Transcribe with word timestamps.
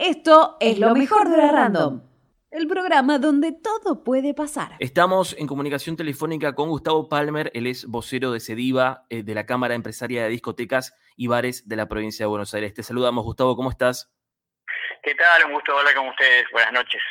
Esto 0.00 0.56
es 0.60 0.78
lo 0.78 0.94
mejor 0.94 1.28
de 1.28 1.36
la 1.36 1.52
Random, 1.52 2.00
el 2.50 2.66
programa 2.66 3.18
donde 3.18 3.52
todo 3.52 4.02
puede 4.02 4.32
pasar. 4.32 4.72
Estamos 4.78 5.36
en 5.38 5.46
comunicación 5.46 5.94
telefónica 5.94 6.54
con 6.54 6.70
Gustavo 6.70 7.06
Palmer, 7.06 7.50
él 7.52 7.66
es 7.66 7.84
vocero 7.84 8.32
de 8.32 8.40
CEDIVA, 8.40 9.04
eh, 9.10 9.22
de 9.22 9.34
la 9.34 9.44
Cámara 9.44 9.74
Empresaria 9.74 10.22
de 10.22 10.30
Discotecas 10.30 10.96
y 11.16 11.26
Bares 11.26 11.68
de 11.68 11.76
la 11.76 11.86
provincia 11.86 12.24
de 12.24 12.28
Buenos 12.28 12.54
Aires. 12.54 12.72
Te 12.72 12.82
saludamos, 12.82 13.24
Gustavo, 13.24 13.54
¿cómo 13.56 13.68
estás? 13.68 14.10
¿Qué 15.02 15.14
tal? 15.14 15.48
Un 15.48 15.52
gusto 15.52 15.76
hablar 15.76 15.94
con 15.94 16.08
ustedes. 16.08 16.46
Buenas 16.50 16.72
noches. 16.72 17.02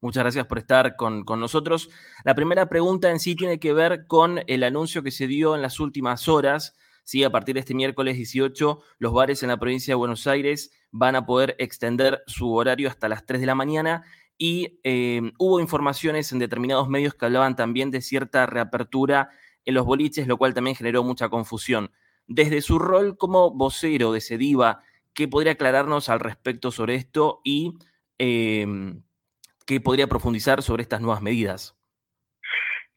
Muchas 0.00 0.24
gracias 0.24 0.46
por 0.46 0.58
estar 0.58 0.96
con, 0.96 1.24
con, 1.24 1.38
nosotros. 1.38 1.90
La 2.24 2.34
primera 2.34 2.68
pregunta 2.68 3.08
en 3.10 3.20
sí 3.20 3.36
tiene 3.36 3.60
que 3.60 3.72
ver 3.72 4.08
con 4.08 4.40
el 4.48 4.64
anuncio 4.64 5.04
que 5.04 5.12
se 5.12 5.28
dio 5.28 5.54
en 5.54 5.62
las 5.62 5.78
últimas 5.78 6.26
horas. 6.26 6.76
Sí, 7.06 7.22
a 7.22 7.30
partir 7.30 7.54
de 7.54 7.60
este 7.60 7.72
miércoles 7.72 8.16
18, 8.16 8.80
los 8.98 9.12
bares 9.12 9.44
en 9.44 9.50
la 9.50 9.58
provincia 9.58 9.92
de 9.92 9.96
Buenos 9.96 10.26
Aires 10.26 10.72
van 10.90 11.14
a 11.14 11.24
poder 11.24 11.54
extender 11.60 12.24
su 12.26 12.52
horario 12.52 12.88
hasta 12.88 13.08
las 13.08 13.24
3 13.24 13.40
de 13.40 13.46
la 13.46 13.54
mañana 13.54 14.02
y 14.36 14.80
eh, 14.82 15.22
hubo 15.38 15.60
informaciones 15.60 16.32
en 16.32 16.40
determinados 16.40 16.88
medios 16.88 17.14
que 17.14 17.24
hablaban 17.24 17.54
también 17.54 17.92
de 17.92 18.00
cierta 18.00 18.44
reapertura 18.46 19.30
en 19.64 19.74
los 19.74 19.86
boliches, 19.86 20.26
lo 20.26 20.36
cual 20.36 20.52
también 20.52 20.74
generó 20.74 21.04
mucha 21.04 21.28
confusión. 21.28 21.92
Desde 22.26 22.60
su 22.60 22.80
rol 22.80 23.16
como 23.16 23.52
vocero 23.52 24.10
de 24.10 24.20
Sediva, 24.20 24.82
¿qué 25.14 25.28
podría 25.28 25.52
aclararnos 25.52 26.08
al 26.08 26.18
respecto 26.18 26.72
sobre 26.72 26.96
esto 26.96 27.40
y 27.44 27.74
eh, 28.18 28.66
qué 29.64 29.80
podría 29.80 30.08
profundizar 30.08 30.60
sobre 30.60 30.82
estas 30.82 31.00
nuevas 31.00 31.22
medidas? 31.22 31.75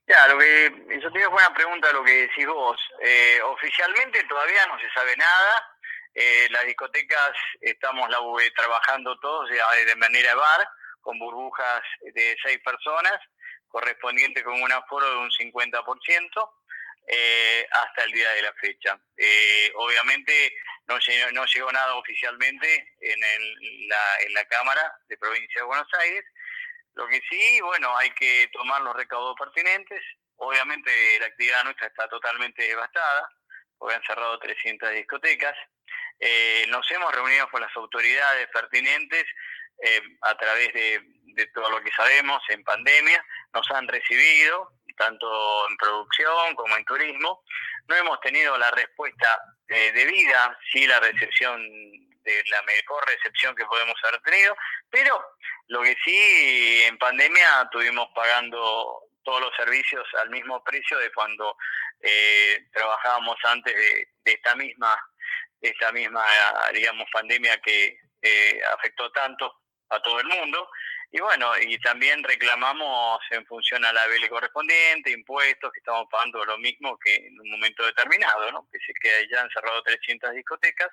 Ya, 0.09 0.27
lo 0.27 0.39
que, 0.39 0.65
eso 0.89 1.11
tiene 1.11 1.27
buena 1.27 1.53
pregunta 1.53 1.93
lo 1.93 2.03
que 2.03 2.25
decís 2.25 2.47
vos. 2.47 2.81
Eh, 3.03 3.39
oficialmente 3.43 4.23
todavía 4.23 4.65
no 4.65 4.79
se 4.79 4.89
sabe 4.89 5.15
nada. 5.15 5.77
Eh, 6.15 6.47
las 6.49 6.65
discotecas 6.65 7.31
estamos 7.61 8.09
la, 8.09 8.17
trabajando 8.55 9.19
todos 9.19 9.47
de 9.51 9.95
manera 9.97 10.33
bar, 10.33 10.67
con 11.01 11.19
burbujas 11.19 11.83
de 12.01 12.35
seis 12.43 12.59
personas, 12.65 13.19
correspondiente 13.67 14.43
con 14.43 14.59
un 14.59 14.71
aforo 14.71 15.07
de 15.11 15.17
un 15.17 15.29
50%, 15.29 16.51
eh, 17.07 17.67
hasta 17.69 18.03
el 18.05 18.11
día 18.11 18.31
de 18.31 18.41
la 18.41 18.53
fecha. 18.53 18.99
Eh, 19.15 19.71
obviamente 19.75 20.53
no 20.87 20.97
no 21.33 21.45
llegó 21.45 21.71
nada 21.71 21.93
oficialmente 21.93 22.95
en, 22.99 23.23
el, 23.23 23.87
la, 23.87 24.17
en 24.21 24.33
la 24.33 24.45
Cámara 24.45 24.91
de 25.07 25.17
Provincia 25.17 25.61
de 25.61 25.67
Buenos 25.67 25.93
Aires. 25.99 26.25
Lo 26.99 27.07
que 27.07 27.21
sí, 27.29 27.61
bueno, 27.61 27.97
hay 27.97 28.09
que 28.11 28.49
tomar 28.51 28.81
los 28.81 28.93
recaudos 28.93 29.33
pertinentes. 29.39 30.03
Obviamente 30.35 30.91
la 31.21 31.27
actividad 31.27 31.63
nuestra 31.63 31.87
está 31.87 32.09
totalmente 32.09 32.61
devastada, 32.61 33.29
porque 33.77 33.95
han 33.95 34.03
cerrado 34.03 34.37
300 34.37 34.91
discotecas. 34.91 35.55
Eh, 36.19 36.65
nos 36.67 36.91
hemos 36.91 37.15
reunido 37.15 37.49
con 37.49 37.61
las 37.61 37.73
autoridades 37.77 38.49
pertinentes 38.49 39.23
eh, 39.81 40.01
a 40.23 40.35
través 40.35 40.73
de, 40.73 41.45
todo 41.53 41.69
lo 41.69 41.81
que 41.81 41.91
sabemos 41.91 42.43
en 42.49 42.65
pandemia, 42.65 43.25
nos 43.53 43.71
han 43.71 43.87
recibido, 43.87 44.73
tanto 44.97 45.69
en 45.69 45.77
producción 45.77 46.53
como 46.55 46.75
en 46.75 46.83
turismo. 46.83 47.45
No 47.87 47.95
hemos 47.95 48.19
tenido 48.19 48.57
la 48.57 48.71
respuesta 48.71 49.41
eh, 49.69 49.93
debida, 49.93 50.59
sí 50.69 50.85
la 50.85 50.99
recepción 50.99 51.61
de 52.23 52.43
la 52.49 52.61
mejor 52.63 53.05
recepción 53.07 53.55
que 53.55 53.65
podemos 53.65 53.95
haber 54.03 54.21
tenido, 54.21 54.55
pero 54.89 55.19
lo 55.67 55.81
que 55.81 55.95
sí 56.03 56.83
en 56.85 56.97
pandemia 56.97 57.61
estuvimos 57.63 58.09
pagando 58.13 59.09
todos 59.23 59.41
los 59.41 59.55
servicios 59.55 60.07
al 60.21 60.29
mismo 60.29 60.63
precio 60.63 60.97
de 60.97 61.11
cuando 61.11 61.55
eh, 62.01 62.65
trabajábamos 62.73 63.37
antes 63.43 63.75
de, 63.75 64.07
esta 64.25 64.55
misma 64.55 64.97
esta 65.61 65.91
misma 65.91 66.23
digamos 66.73 67.07
pandemia 67.11 67.57
que 67.61 67.99
eh, 68.21 68.61
afectó 68.73 69.11
tanto 69.11 69.53
a 69.89 70.01
todo 70.01 70.19
el 70.19 70.27
mundo. 70.27 70.69
Y 71.11 71.19
bueno 71.19 71.51
y 71.59 71.77
también 71.79 72.23
reclamamos 72.23 73.19
en 73.31 73.45
función 73.45 73.83
a 73.83 73.91
la 73.91 74.07
BL 74.07 74.27
correspondiente 74.29 75.11
impuestos 75.11 75.71
que 75.71 75.79
estamos 75.79 76.07
pagando 76.09 76.45
lo 76.45 76.57
mismo 76.59 76.97
que 76.99 77.15
en 77.15 77.39
un 77.39 77.49
momento 77.49 77.83
determinado 77.83 78.51
no 78.51 78.67
que 78.71 78.77
se 78.79 78.93
que 79.01 79.27
ya 79.31 79.41
han 79.41 79.49
cerrado 79.49 79.81
300 79.81 80.33
discotecas 80.33 80.89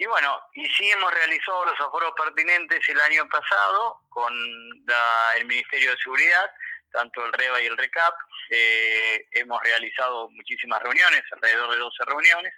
y 0.00 0.06
bueno, 0.06 0.40
y 0.54 0.66
sí 0.70 0.90
hemos 0.90 1.12
realizado 1.12 1.66
los 1.66 1.78
aforos 1.78 2.12
pertinentes 2.16 2.80
el 2.88 2.98
año 3.02 3.28
pasado 3.28 4.00
con 4.08 4.32
el 5.36 5.44
Ministerio 5.44 5.90
de 5.90 5.98
Seguridad, 5.98 6.50
tanto 6.90 7.22
el 7.26 7.32
REBA 7.34 7.60
y 7.60 7.66
el 7.66 7.76
RECAP. 7.76 8.14
Eh, 8.48 9.28
hemos 9.32 9.62
realizado 9.62 10.30
muchísimas 10.30 10.82
reuniones, 10.82 11.22
alrededor 11.32 11.72
de 11.72 11.76
12 11.76 12.04
reuniones. 12.06 12.54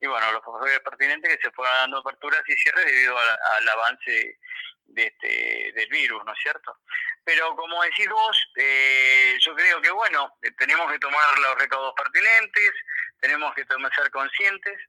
Y 0.00 0.06
bueno, 0.06 0.32
los 0.32 0.40
aforos 0.40 0.80
pertinentes 0.82 1.36
que 1.36 1.42
se 1.42 1.50
fueron 1.50 1.74
dando 1.76 1.98
aperturas 1.98 2.40
y 2.46 2.56
cierres 2.56 2.86
debido 2.86 3.18
al 3.18 3.68
avance 3.68 4.38
de 4.86 5.04
este, 5.08 5.72
del 5.74 5.88
virus, 5.90 6.24
¿no 6.24 6.32
es 6.32 6.38
cierto? 6.42 6.74
Pero 7.22 7.54
como 7.54 7.82
decís 7.82 8.08
vos, 8.08 8.50
eh, 8.56 9.36
yo 9.40 9.54
creo 9.54 9.82
que 9.82 9.90
bueno, 9.90 10.38
tenemos 10.56 10.90
que 10.90 10.98
tomar 11.00 11.38
los 11.38 11.54
recaudos 11.56 11.92
pertinentes, 11.94 12.72
tenemos 13.20 13.54
que 13.54 13.66
ser 13.66 14.10
conscientes 14.10 14.80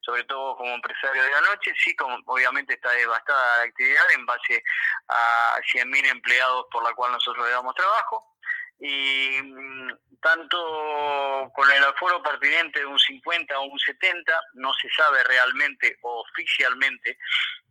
sobre 0.00 0.24
todo 0.24 0.56
como 0.56 0.74
empresario 0.74 1.22
de 1.22 1.30
la 1.30 1.40
noche, 1.42 1.72
sí, 1.76 1.94
como 1.94 2.18
obviamente 2.26 2.74
está 2.74 2.90
devastada 2.92 3.58
la 3.58 3.64
actividad 3.64 4.10
en 4.12 4.26
base 4.26 4.62
a 5.08 5.60
100.000 5.72 6.10
empleados 6.10 6.66
por 6.70 6.82
la 6.82 6.94
cual 6.94 7.12
nosotros 7.12 7.46
le 7.46 7.52
damos 7.52 7.74
trabajo. 7.74 8.26
Y 8.78 9.40
mm, 9.42 9.92
tanto 10.22 11.50
con 11.54 11.70
el 11.70 11.84
aforo 11.84 12.22
pertinente 12.22 12.80
de 12.80 12.86
un 12.86 12.98
50 12.98 13.58
o 13.58 13.64
un 13.64 13.78
70, 13.78 14.40
no 14.54 14.72
se 14.74 14.88
sabe 14.90 15.22
realmente 15.24 15.98
oficialmente 16.02 17.18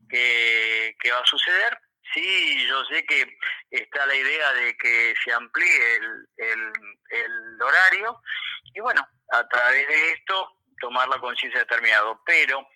qué, 0.09 1.11
va 1.11 1.19
a 1.19 1.25
suceder, 1.25 1.78
Sí, 2.11 2.67
yo 2.67 2.84
sé 2.85 3.06
que 3.06 3.38
está 3.69 4.03
la 4.07 4.16
idea 4.16 4.51
de 4.53 4.75
que 4.78 5.13
se 5.23 5.31
amplíe 5.31 5.96
el, 5.97 6.28
el, 6.38 7.61
horario 7.61 8.19
y 8.73 8.79
bueno, 8.79 9.07
a 9.31 9.47
través 9.47 9.88
de 9.88 10.11
esto 10.13 10.59
tomar 10.79 11.07
la 11.07 11.19
conciencia 11.19 11.59
determinado. 11.59 12.22
Pero 12.25 12.67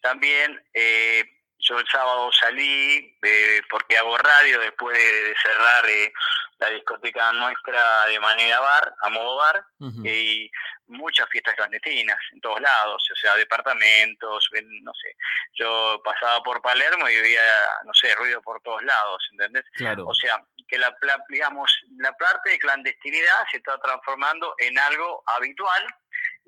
también 0.00 0.62
eh, 0.72 1.24
yo 1.58 1.78
el 1.78 1.86
sábado 1.88 2.30
salí 2.32 3.16
eh, 3.22 3.62
porque 3.68 3.98
hago 3.98 4.16
radio 4.16 4.60
después 4.60 4.96
de, 4.96 5.34
cerrar 5.42 5.88
eh, 5.88 6.12
la 6.58 6.70
discoteca 6.70 7.32
nuestra 7.32 8.06
de 8.08 8.18
manera 8.20 8.60
bar, 8.60 8.94
a 9.02 9.08
modo 9.10 9.36
bar, 9.36 9.64
y 10.04 10.50
muchas 10.88 11.28
fiestas 11.28 11.54
clandestinas 11.54 12.18
en 12.32 12.40
todos 12.40 12.60
lados, 12.60 13.08
o 13.12 13.16
sea, 13.16 13.36
departamentos, 13.36 14.48
no 14.82 14.92
sé. 14.94 15.14
Yo 15.54 16.00
pasaba 16.04 16.42
por 16.42 16.60
Palermo 16.60 17.08
y 17.08 17.20
veía, 17.20 17.42
no 17.84 17.94
sé, 17.94 18.12
ruido 18.16 18.42
por 18.42 18.60
todos 18.62 18.82
lados, 18.82 19.28
¿entendés? 19.32 19.64
O 20.04 20.14
sea, 20.14 20.42
que 20.66 20.78
la, 20.78 20.94
digamos, 21.28 21.70
la 21.98 22.12
parte 22.14 22.50
de 22.50 22.58
clandestinidad 22.58 23.46
se 23.50 23.58
está 23.58 23.78
transformando 23.78 24.54
en 24.58 24.78
algo 24.78 25.22
habitual 25.26 25.86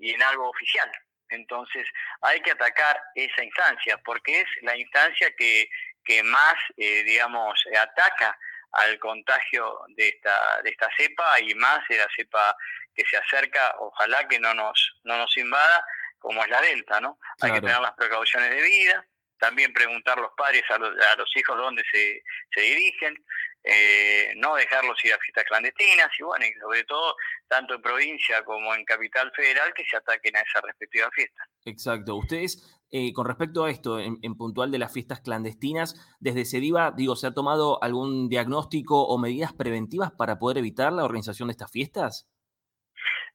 y 0.01 0.15
en 0.15 0.23
algo 0.23 0.49
oficial. 0.49 0.91
Entonces 1.29 1.87
hay 2.23 2.41
que 2.41 2.51
atacar 2.51 3.01
esa 3.15 3.45
instancia, 3.45 3.97
porque 4.05 4.41
es 4.41 4.49
la 4.63 4.77
instancia 4.77 5.33
que, 5.37 5.69
que 6.05 6.23
más, 6.23 6.55
eh, 6.77 7.05
digamos, 7.05 7.65
ataca 7.81 8.37
al 8.73 8.99
contagio 8.99 9.81
de 9.97 10.09
esta, 10.09 10.61
de 10.63 10.71
esta 10.71 10.89
cepa 10.97 11.41
y 11.41 11.55
más 11.55 11.81
de 11.89 11.99
la 11.99 12.09
cepa 12.15 12.57
que 12.95 13.05
se 13.05 13.17
acerca, 13.17 13.75
ojalá 13.79 14.27
que 14.29 14.39
no 14.39 14.55
nos, 14.55 15.01
no 15.05 15.17
nos 15.17 15.37
invada, 15.37 15.85
como 16.19 16.43
es 16.43 16.51
la 16.51 16.61
Delta, 16.61 17.01
¿no? 17.01 17.19
Hay 17.41 17.53
que 17.53 17.61
tener 17.61 17.81
las 17.81 17.93
precauciones 17.93 18.51
de 18.51 18.63
vida, 18.63 19.05
también 19.39 19.73
preguntar 19.73 20.19
a 20.19 20.23
los 20.23 20.33
padres 20.37 20.63
a 20.69 20.79
los, 20.79 20.91
a 20.91 21.17
los 21.17 21.37
hijos 21.37 21.57
dónde 21.57 21.83
se, 21.91 22.23
se 22.55 22.61
dirigen, 22.61 23.25
eh, 23.63 24.33
no 24.37 24.55
dejarlos 24.57 25.05
ir 25.05 25.13
a 25.13 25.19
fiestas 25.19 25.45
clandestinas 25.45 26.09
y 26.19 26.23
bueno, 26.23 26.47
y 26.47 26.53
sobre 26.55 26.85
todo 26.85 27.15
tanto 27.47 27.75
en 27.75 27.83
provincia 27.83 28.43
como 28.45 28.75
en 28.75 28.85
capital 28.85 29.31
federal 29.35 29.75
que 29.75 29.85
se 29.85 29.97
ataquen 29.99 30.37
a 30.37 30.41
esa 30.41 30.61
respectiva 30.63 31.11
fiesta. 31.13 31.45
Exacto. 31.67 32.17
Ustedes, 32.17 32.81
eh, 32.91 33.13
con 33.13 33.27
respecto 33.27 33.65
a 33.65 33.71
esto, 33.71 33.99
en, 34.01 34.21
puntual 34.37 34.71
de 34.71 34.79
las 34.79 34.93
fiestas 34.93 35.21
clandestinas, 35.21 35.95
desde 36.21 36.47
SEDIVA, 36.47 36.93
digo, 36.97 37.17
¿se 37.17 37.27
ha 37.27 37.35
tomado 37.35 37.83
algún 37.83 38.31
diagnóstico 38.31 39.07
o 39.07 39.19
medidas 39.19 39.53
preventivas 39.53 40.11
para 40.13 40.39
poder 40.39 40.59
evitar 40.59 40.93
la 40.93 41.05
organización 41.05 41.49
de 41.49 41.53
estas 41.53 41.71
fiestas? 41.71 42.29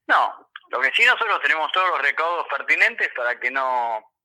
No, 0.08 0.50
lo 0.70 0.80
que 0.80 0.90
sí 0.92 1.04
nosotros 1.04 1.40
tenemos 1.42 1.70
todos 1.70 1.88
los 1.90 2.02
recaudos 2.02 2.46
pertinentes 2.48 3.10
para 3.16 3.38
que 3.38 3.50
no 3.50 4.15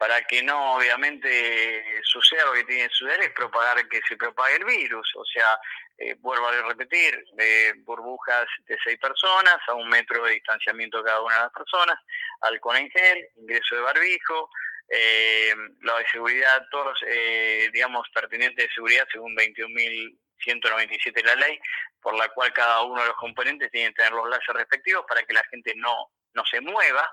para 0.00 0.22
que 0.22 0.42
no 0.42 0.76
obviamente 0.76 1.84
suceda 2.04 2.46
lo 2.46 2.54
que 2.54 2.64
tiene 2.64 2.88
que 2.88 2.94
suceder 2.94 3.20
es 3.20 3.30
propagar 3.32 3.86
que 3.86 4.00
se 4.08 4.16
propague 4.16 4.56
el 4.56 4.64
virus, 4.64 5.06
o 5.14 5.24
sea, 5.26 5.60
eh, 5.98 6.16
vuelvo 6.20 6.48
a 6.48 6.52
repetir, 6.62 7.22
de 7.34 7.74
burbujas 7.84 8.46
de 8.66 8.78
seis 8.82 8.98
personas, 8.98 9.58
a 9.68 9.74
un 9.74 9.90
metro 9.90 10.24
de 10.24 10.32
distanciamiento 10.32 11.04
cada 11.04 11.20
una 11.20 11.34
de 11.34 11.42
las 11.42 11.52
personas, 11.52 11.98
alcohol 12.40 12.78
en 12.78 12.90
gel, 12.90 13.28
ingreso 13.36 13.74
de 13.74 13.82
barbijo, 13.82 14.48
eh, 14.88 15.54
lo 15.80 15.98
de 15.98 16.06
seguridad, 16.10 16.66
todos, 16.70 16.98
eh, 17.06 17.68
digamos, 17.70 18.08
pertinentes 18.14 18.68
de 18.68 18.72
seguridad 18.72 19.06
según 19.12 19.36
21.197 19.36 21.12
de 21.12 21.24
la 21.24 21.34
ley, 21.34 21.60
por 22.00 22.16
la 22.16 22.30
cual 22.30 22.54
cada 22.54 22.80
uno 22.84 23.02
de 23.02 23.08
los 23.08 23.16
componentes 23.16 23.70
tiene 23.70 23.88
que 23.88 23.96
tener 23.96 24.12
los 24.12 24.30
láser 24.30 24.56
respectivos 24.56 25.04
para 25.06 25.22
que 25.24 25.34
la 25.34 25.44
gente 25.50 25.74
no, 25.76 26.10
no 26.32 26.42
se 26.46 26.62
mueva, 26.62 27.12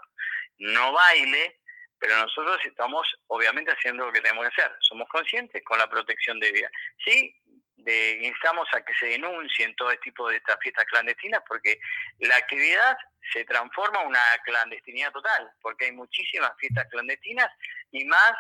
no 0.60 0.94
baile, 0.94 1.60
pero 2.00 2.16
nosotros 2.18 2.60
estamos 2.66 3.08
obviamente 3.28 3.72
haciendo 3.72 4.06
lo 4.06 4.12
que 4.12 4.22
tenemos 4.22 4.48
que 4.48 4.62
hacer. 4.62 4.76
Somos 4.82 5.08
conscientes 5.10 5.64
con 5.64 5.80
la 5.80 5.90
protección 5.90 6.40
de 6.40 6.52
vida. 6.52 6.70
Sí, 7.04 7.36
de, 7.78 8.20
instamos 8.24 8.68
a 8.74 8.82
que 8.82 8.94
se 8.96 9.08
denuncien 9.08 9.76
todo 9.76 9.92
este 9.92 10.04
tipo 10.04 10.30
de 10.30 10.38
estas 10.38 10.58
fiestas 10.62 10.86
clandestinas 10.86 11.42
porque 11.48 11.80
la 12.20 12.36
actividad 12.36 12.98
se 13.32 13.46
transforma 13.46 14.02
en 14.02 14.08
una 14.08 14.24
clandestinidad 14.46 15.12
total, 15.12 15.52
porque 15.62 15.86
hay 15.86 15.92
muchísimas 15.92 16.52
fiestas 16.58 16.88
clandestinas 16.90 17.50
y 17.92 18.06
más 18.06 18.34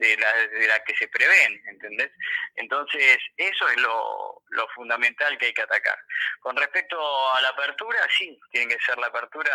de 0.00 0.16
las 0.16 0.50
de 0.50 0.66
la 0.68 0.78
que 0.84 0.94
se 0.96 1.08
prevén, 1.08 1.60
¿entendés? 1.66 2.10
Entonces, 2.56 3.18
eso 3.36 3.68
es 3.68 3.76
lo, 3.78 4.42
lo 4.50 4.68
fundamental 4.68 5.36
que 5.36 5.46
hay 5.46 5.54
que 5.54 5.62
atacar. 5.62 5.98
Con 6.40 6.56
respecto 6.56 6.96
a 7.34 7.40
la 7.42 7.48
apertura, 7.48 7.98
sí, 8.16 8.38
tiene 8.50 8.74
que 8.74 8.84
ser 8.84 8.98
la 8.98 9.08
apertura 9.08 9.52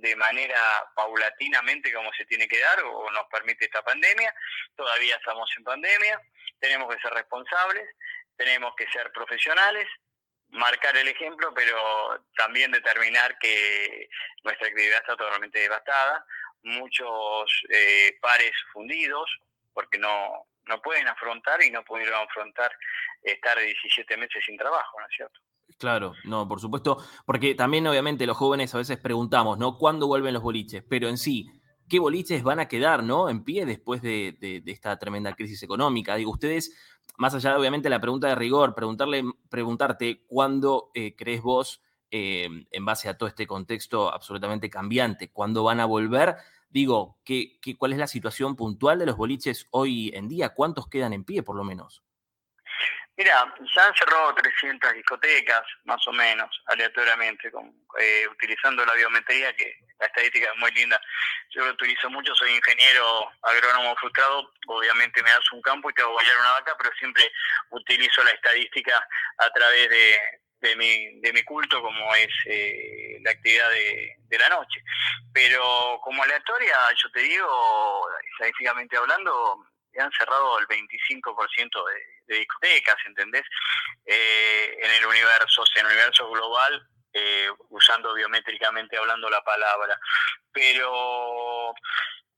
de 0.00 0.16
manera 0.16 0.60
paulatinamente 0.94 1.92
como 1.92 2.12
se 2.12 2.24
tiene 2.24 2.48
que 2.48 2.58
dar 2.58 2.82
o 2.82 3.10
nos 3.10 3.26
permite 3.28 3.66
esta 3.66 3.82
pandemia. 3.82 4.34
Todavía 4.74 5.16
estamos 5.16 5.50
en 5.56 5.64
pandemia, 5.64 6.20
tenemos 6.58 6.94
que 6.94 7.00
ser 7.00 7.12
responsables, 7.12 7.88
tenemos 8.36 8.74
que 8.76 8.86
ser 8.90 9.12
profesionales, 9.12 9.86
marcar 10.48 10.96
el 10.96 11.08
ejemplo, 11.08 11.52
pero 11.54 12.24
también 12.36 12.72
determinar 12.72 13.38
que 13.38 14.08
nuestra 14.42 14.68
actividad 14.68 14.98
está 14.98 15.16
totalmente 15.16 15.60
devastada, 15.60 16.24
muchos 16.62 17.62
eh, 17.70 18.16
pares 18.20 18.52
fundidos, 18.72 19.30
porque 19.72 19.98
no, 19.98 20.46
no 20.64 20.80
pueden 20.82 21.06
afrontar 21.08 21.62
y 21.62 21.70
no 21.70 21.84
pudieron 21.84 22.22
afrontar 22.26 22.72
estar 23.22 23.58
17 23.58 24.16
meses 24.16 24.42
sin 24.44 24.56
trabajo, 24.56 24.98
¿no 24.98 25.06
es 25.06 25.16
cierto? 25.16 25.40
Claro, 25.78 26.12
no, 26.24 26.46
por 26.46 26.60
supuesto, 26.60 26.98
porque 27.24 27.54
también 27.54 27.86
obviamente 27.86 28.26
los 28.26 28.36
jóvenes 28.36 28.74
a 28.74 28.78
veces 28.78 28.98
preguntamos, 28.98 29.58
¿no? 29.58 29.78
¿Cuándo 29.78 30.06
vuelven 30.06 30.34
los 30.34 30.42
boliches? 30.42 30.84
Pero 30.88 31.08
en 31.08 31.16
sí, 31.16 31.50
¿qué 31.88 31.98
boliches 31.98 32.42
van 32.42 32.60
a 32.60 32.68
quedar, 32.68 33.02
¿no? 33.02 33.28
En 33.28 33.44
pie 33.44 33.66
después 33.66 34.02
de, 34.02 34.62
esta 34.66 34.98
tremenda 34.98 35.34
crisis 35.34 35.62
económica. 35.62 36.16
Digo, 36.16 36.30
ustedes 36.30 36.74
más 37.18 37.34
allá 37.34 37.50
de 37.50 37.56
obviamente 37.56 37.90
la 37.90 38.00
pregunta 38.00 38.28
de 38.28 38.34
rigor, 38.34 38.74
preguntarle, 38.74 39.24
preguntarte 39.48 40.24
cuándo 40.26 40.90
eh, 40.94 41.14
crees 41.16 41.42
vos, 41.42 41.82
eh, 42.10 42.48
en 42.70 42.84
base 42.84 43.08
a 43.08 43.16
todo 43.16 43.28
este 43.28 43.46
contexto 43.46 44.12
absolutamente 44.12 44.68
cambiante, 44.68 45.30
cuándo 45.30 45.62
van 45.62 45.80
a 45.80 45.86
volver, 45.86 46.36
digo, 46.68 47.18
¿qué, 47.24 47.58
qué, 47.60 47.76
cuál 47.76 47.92
es 47.92 47.98
la 47.98 48.06
situación 48.06 48.56
puntual 48.56 48.98
de 48.98 49.06
los 49.06 49.16
boliches 49.16 49.66
hoy 49.70 50.10
en 50.14 50.28
día? 50.28 50.54
¿Cuántos 50.54 50.88
quedan 50.88 51.12
en 51.12 51.24
pie, 51.24 51.42
por 51.42 51.56
lo 51.56 51.64
menos? 51.64 52.02
Mira, 53.20 53.54
se 53.70 53.80
han 53.82 53.94
cerrado 53.96 54.34
300 54.34 54.94
discotecas, 54.94 55.60
más 55.84 56.00
o 56.06 56.12
menos, 56.12 56.48
aleatoriamente, 56.64 57.52
eh, 58.00 58.26
utilizando 58.26 58.82
la 58.86 58.94
biometría, 58.94 59.54
que 59.54 59.78
la 59.98 60.06
estadística 60.06 60.50
es 60.50 60.56
muy 60.58 60.70
linda. 60.70 60.98
Yo 61.50 61.66
lo 61.66 61.72
utilizo 61.72 62.08
mucho, 62.08 62.34
soy 62.34 62.50
ingeniero 62.50 63.30
agrónomo 63.42 63.94
frustrado, 63.96 64.50
obviamente 64.68 65.22
me 65.22 65.28
das 65.32 65.52
un 65.52 65.60
campo 65.60 65.90
y 65.90 65.92
te 65.92 66.00
hago 66.00 66.14
bailar 66.14 66.38
una 66.38 66.52
vaca, 66.52 66.74
pero 66.78 66.90
siempre 66.98 67.30
utilizo 67.68 68.24
la 68.24 68.30
estadística 68.30 69.06
a 69.36 69.50
través 69.50 69.90
de, 69.90 70.18
de 70.60 70.76
mi, 70.76 71.20
de 71.20 71.32
mi 71.34 71.42
culto 71.42 71.82
como 71.82 72.14
es 72.14 72.32
eh, 72.46 73.18
la 73.20 73.32
actividad 73.32 73.68
de, 73.68 74.16
de, 74.30 74.38
la 74.38 74.48
noche. 74.48 74.82
Pero 75.34 76.00
como 76.02 76.22
aleatoria, 76.22 76.74
yo 76.96 77.10
te 77.10 77.20
digo, 77.20 78.08
estadísticamente 78.32 78.96
hablando, 78.96 79.66
han 80.00 80.12
cerrado 80.12 80.58
el 80.58 80.66
25% 80.66 81.84
de, 81.86 82.20
de 82.30 82.38
discotecas, 82.38 82.96
¿entendés? 83.06 83.44
Eh, 84.06 84.78
en 84.82 84.90
el 84.92 85.06
universo, 85.06 85.64
en 85.74 85.86
el 85.86 85.92
universo 85.92 86.30
global, 86.30 86.88
eh, 87.12 87.48
usando 87.68 88.14
biométricamente 88.14 88.96
hablando 88.96 89.28
la 89.28 89.42
palabra. 89.42 89.98
Pero 90.52 91.74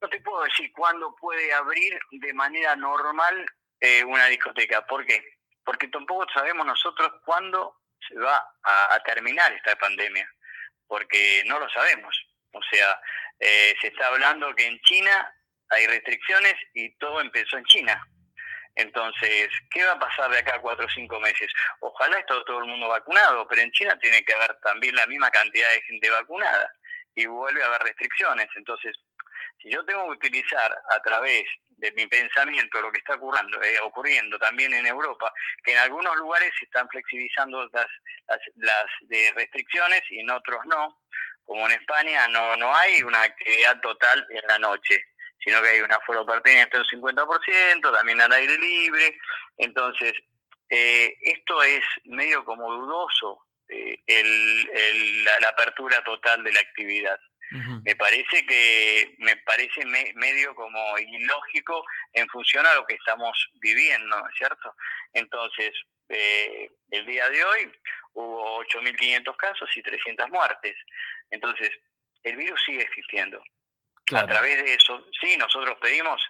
no 0.01 0.09
te 0.09 0.21
puedo 0.21 0.43
decir 0.45 0.73
cuándo 0.73 1.15
puede 1.17 1.53
abrir 1.53 1.99
de 2.11 2.33
manera 2.33 2.75
normal 2.75 3.47
eh, 3.81 4.03
una 4.05 4.27
discoteca. 4.27 4.87
¿Por 4.87 5.07
qué? 5.07 5.39
Porque 5.65 5.89
tampoco 5.89 6.27
sabemos 6.33 6.67
nosotros 6.67 7.13
cuándo 7.25 7.77
se 8.09 8.19
va 8.19 8.45
a, 8.65 8.99
terminar 9.05 9.53
esta 9.53 9.77
pandemia, 9.77 10.29
porque 10.89 11.43
no 11.47 11.61
lo 11.61 11.69
sabemos. 11.69 12.17
O 12.53 12.61
sea, 12.63 13.01
se 13.39 13.87
está 13.87 14.09
hablando 14.09 14.55
que 14.55 14.67
en 14.67 14.81
China 14.81 15.33
hay 15.73 15.87
restricciones 15.87 16.55
y 16.75 16.91
todo 16.99 17.21
empezó 17.21 17.57
en 17.57 17.65
China. 17.65 18.07
Entonces, 18.75 19.49
¿qué 19.71 19.85
va 19.85 19.93
a 19.93 19.99
pasar 19.99 20.31
de 20.31 20.39
acá 20.39 20.57
a 20.57 20.61
cuatro 20.61 20.87
o 20.87 20.91
cinco 20.91 21.21
meses? 21.21 21.53
Ojalá 21.81 22.19
esté 22.19 22.35
todo 22.47 22.61
el 22.61 22.69
mundo 22.69 22.89
vacunado, 22.89 23.47
pero 23.47 23.61
en 23.61 23.71
China 23.73 23.99
tiene 24.01 24.25
que 24.25 24.33
haber 24.33 24.59
también 24.63 24.95
la 24.95 25.07
misma 25.07 25.31
cantidad 25.31 25.69
de 25.71 25.83
gente 25.83 26.11
vacunada 26.11 26.73
y 27.15 27.27
vuelve 27.27 27.63
a 27.63 27.67
haber 27.67 27.83
restricciones. 27.83 28.49
Entonces, 28.57 28.97
si 29.61 29.71
yo 29.71 29.85
tengo 29.85 30.05
que 30.07 30.27
utilizar 30.27 30.75
a 30.91 31.01
través 31.03 31.45
de 31.69 31.93
mi 31.93 32.07
pensamiento 32.07 32.81
lo 32.81 32.91
que 32.91 32.99
está 32.99 33.15
ocurriendo, 33.15 33.63
eh, 33.63 33.79
ocurriendo 33.81 34.39
también 34.39 34.73
en 34.73 34.87
Europa, 34.87 35.33
que 35.65 35.73
en 35.73 35.79
algunos 35.79 36.17
lugares 36.17 36.51
se 36.59 36.65
están 36.65 36.89
flexibilizando 36.89 37.69
las, 37.73 37.87
las, 38.29 38.39
las 38.57 38.87
de 39.03 39.33
restricciones 39.35 40.03
y 40.11 40.21
en 40.21 40.31
otros 40.31 40.65
no, 40.67 41.03
como 41.45 41.67
en 41.67 41.73
España 41.73 42.29
no, 42.29 42.57
no 42.57 42.75
hay 42.75 43.03
una 43.03 43.23
actividad 43.23 43.81
total 43.81 44.27
en 44.31 44.47
la 44.47 44.59
noche 44.59 45.05
sino 45.45 45.61
que 45.63 45.69
hay 45.69 45.81
un 45.81 45.93
aforo 45.93 46.25
pertinente 46.25 46.77
del 46.77 46.87
50%, 46.87 47.93
también 47.95 48.21
al 48.21 48.33
aire 48.33 48.57
libre. 48.59 49.19
Entonces, 49.59 50.13
eh, 50.69 51.17
esto 51.21 51.63
es 51.63 51.83
medio 52.05 52.45
como 52.45 52.73
dudoso, 52.73 53.47
eh, 53.69 53.99
el, 54.07 55.25
la, 55.25 55.49
apertura 55.49 56.03
total 56.05 56.43
de 56.45 56.53
la 56.53 56.61
actividad. 56.61 57.19
Me 57.85 57.95
parece 57.97 58.47
que 58.47 59.15
me 59.19 59.37
parece 59.37 59.85
medio 59.85 60.55
como 60.55 60.99
ilógico 60.99 61.85
en 62.15 62.27
función 62.29 62.65
a 62.65 62.75
lo 62.77 62.87
que 62.87 62.95
estamos 62.95 63.51
viviendo, 63.61 64.19
¿no 64.19 64.27
es 64.27 64.35
cierto? 64.39 64.75
Entonces, 65.13 65.71
eh, 66.09 66.71
el 66.91 67.05
día 67.05 67.29
de 67.29 67.45
hoy 67.45 67.73
hubo 68.15 68.65
8.500 68.65 69.37
casos 69.37 69.69
y 69.77 69.83
300 69.83 70.31
muertes. 70.31 70.77
Entonces, 71.31 71.71
el 72.23 72.37
virus 72.37 72.59
sigue 72.65 72.83
existiendo. 72.83 73.43
A 74.11 74.27
través 74.27 74.63
de 74.65 74.75
eso, 74.75 75.07
sí, 75.21 75.37
nosotros 75.37 75.79
pedimos 75.81 76.21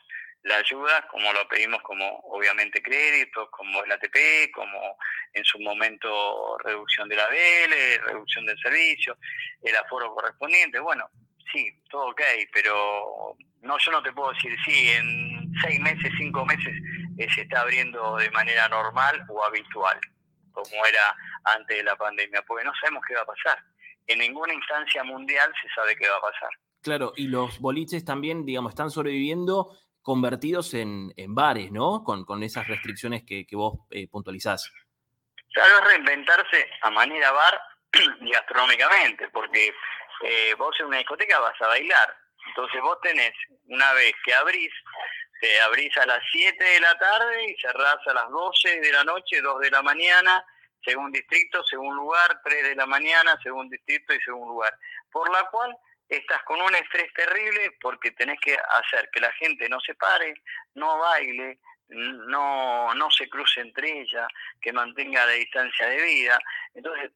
la 0.42 0.56
ayuda, 0.56 1.06
como 1.08 1.32
lo 1.32 1.46
pedimos 1.48 1.80
como 1.82 2.18
obviamente 2.24 2.82
créditos, 2.82 3.48
como 3.50 3.82
el 3.84 3.92
ATP, 3.92 4.50
como 4.52 4.98
en 5.32 5.44
su 5.44 5.58
momento 5.60 6.58
reducción 6.58 7.08
de 7.08 7.16
la 7.16 7.28
BL, 7.28 8.04
reducción 8.04 8.46
del 8.46 8.58
servicio, 8.58 9.16
el 9.62 9.76
aforo 9.76 10.12
correspondiente, 10.14 10.80
bueno, 10.80 11.08
sí, 11.52 11.72
todo 11.88 12.08
ok, 12.08 12.22
pero 12.52 13.36
no, 13.60 13.78
yo 13.78 13.92
no 13.92 14.02
te 14.02 14.12
puedo 14.12 14.32
decir, 14.32 14.56
sí, 14.64 14.90
en 14.90 15.52
seis 15.62 15.80
meses, 15.80 16.12
cinco 16.18 16.44
meses 16.44 16.74
eh, 17.18 17.28
se 17.32 17.42
está 17.42 17.60
abriendo 17.60 18.16
de 18.16 18.30
manera 18.30 18.68
normal 18.68 19.24
o 19.28 19.44
habitual, 19.44 19.98
como 20.52 20.86
era 20.86 21.16
antes 21.44 21.76
de 21.76 21.84
la 21.84 21.96
pandemia, 21.96 22.42
porque 22.42 22.64
no 22.64 22.72
sabemos 22.80 23.04
qué 23.06 23.14
va 23.14 23.22
a 23.22 23.26
pasar. 23.26 23.62
En 24.08 24.18
ninguna 24.18 24.52
instancia 24.52 25.04
mundial 25.04 25.52
se 25.62 25.68
sabe 25.74 25.96
qué 25.96 26.08
va 26.08 26.16
a 26.16 26.32
pasar. 26.32 26.50
Claro, 26.82 27.12
y 27.16 27.28
los 27.28 27.60
boliches 27.60 28.04
también, 28.04 28.44
digamos, 28.44 28.72
están 28.72 28.90
sobreviviendo 28.90 29.78
convertidos 30.02 30.74
en, 30.74 31.12
en 31.16 31.34
bares, 31.34 31.70
¿no? 31.70 32.02
Con, 32.02 32.24
con 32.24 32.42
esas 32.42 32.66
restricciones 32.66 33.22
que, 33.24 33.46
que 33.46 33.54
vos 33.54 33.78
eh, 33.90 34.08
puntualizás. 34.08 34.70
Claro, 35.52 35.78
es 35.78 35.84
reinventarse 35.92 36.68
a 36.82 36.90
manera 36.90 37.30
bar 37.30 37.60
y 38.20 38.30
gastronómicamente, 38.32 39.28
porque 39.28 39.72
eh, 40.24 40.54
vos 40.58 40.74
en 40.80 40.86
una 40.86 40.98
discoteca 40.98 41.38
vas 41.38 41.60
a 41.60 41.68
bailar. 41.68 42.16
Entonces 42.48 42.80
vos 42.82 42.98
tenés, 43.00 43.32
una 43.66 43.92
vez 43.92 44.12
que 44.24 44.34
abrís, 44.34 44.72
te 45.40 45.60
abrís 45.60 45.96
a 45.98 46.06
las 46.06 46.20
7 46.32 46.64
de 46.64 46.80
la 46.80 46.98
tarde 46.98 47.50
y 47.50 47.60
cerrás 47.60 47.98
a 48.06 48.14
las 48.14 48.28
12 48.28 48.80
de 48.80 48.92
la 48.92 49.04
noche, 49.04 49.40
2 49.40 49.60
de 49.60 49.70
la 49.70 49.82
mañana, 49.82 50.44
según 50.84 51.12
distrito, 51.12 51.62
según 51.64 51.94
lugar, 51.94 52.40
3 52.42 52.64
de 52.70 52.74
la 52.74 52.86
mañana, 52.86 53.38
según 53.42 53.68
distrito 53.70 54.14
y 54.14 54.20
según 54.20 54.48
lugar. 54.48 54.76
Por 55.12 55.30
la 55.30 55.48
cual 55.50 55.76
estás 56.08 56.42
con 56.44 56.60
un 56.60 56.74
estrés 56.74 57.12
terrible 57.14 57.76
porque 57.80 58.10
tenés 58.12 58.38
que 58.40 58.54
hacer 58.54 59.08
que 59.12 59.20
la 59.20 59.32
gente 59.32 59.68
no 59.68 59.80
se 59.80 59.94
pare, 59.94 60.34
no 60.74 60.98
baile, 60.98 61.58
no, 61.88 62.94
no 62.94 63.10
se 63.10 63.28
cruce 63.28 63.60
entre 63.60 64.00
ellas, 64.00 64.26
que 64.60 64.72
mantenga 64.72 65.26
la 65.26 65.32
distancia 65.32 65.86
de 65.86 66.02
vida. 66.02 66.38
Entonces, 66.74 67.10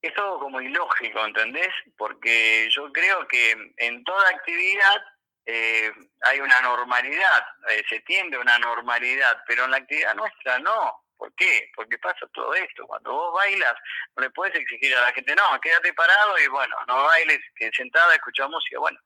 es 0.00 0.14
todo 0.14 0.38
como 0.38 0.60
ilógico, 0.60 1.24
¿entendés? 1.24 1.72
Porque 1.96 2.68
yo 2.70 2.92
creo 2.92 3.26
que 3.26 3.56
en 3.78 4.04
toda 4.04 4.28
actividad 4.30 5.02
eh, 5.44 5.90
hay 6.22 6.40
una 6.40 6.60
normalidad, 6.60 7.46
eh, 7.70 7.82
se 7.88 8.00
tiende 8.00 8.36
a 8.36 8.40
una 8.40 8.58
normalidad, 8.58 9.42
pero 9.46 9.64
en 9.64 9.72
la 9.72 9.78
actividad 9.78 10.14
nuestra 10.14 10.58
no. 10.58 11.04
¿Por 11.18 11.34
qué? 11.34 11.70
Porque 11.74 11.98
pasa 11.98 12.26
todo 12.32 12.54
esto. 12.54 12.86
Cuando 12.86 13.12
vos 13.12 13.34
bailas, 13.34 13.74
no 14.16 14.22
le 14.22 14.30
puedes 14.30 14.54
exigir 14.54 14.94
a 14.96 15.00
la 15.02 15.12
gente, 15.12 15.34
no, 15.34 15.60
quédate 15.60 15.92
parado 15.92 16.38
y 16.38 16.46
bueno, 16.46 16.76
no 16.86 17.04
bailes, 17.04 17.40
que 17.56 17.70
sentada 17.72 18.14
escuchamos 18.14 18.52
música. 18.52 18.78
Bueno, 18.78 19.00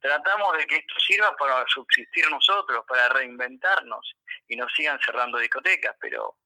tratamos 0.00 0.58
de 0.58 0.66
que 0.66 0.76
esto 0.76 0.94
sirva 1.00 1.34
para 1.36 1.64
subsistir 1.68 2.30
nosotros, 2.30 2.84
para 2.86 3.08
reinventarnos 3.08 4.14
y 4.46 4.56
nos 4.56 4.70
sigan 4.74 5.00
cerrando 5.04 5.38
discotecas. 5.38 5.96
Pero 6.00 6.36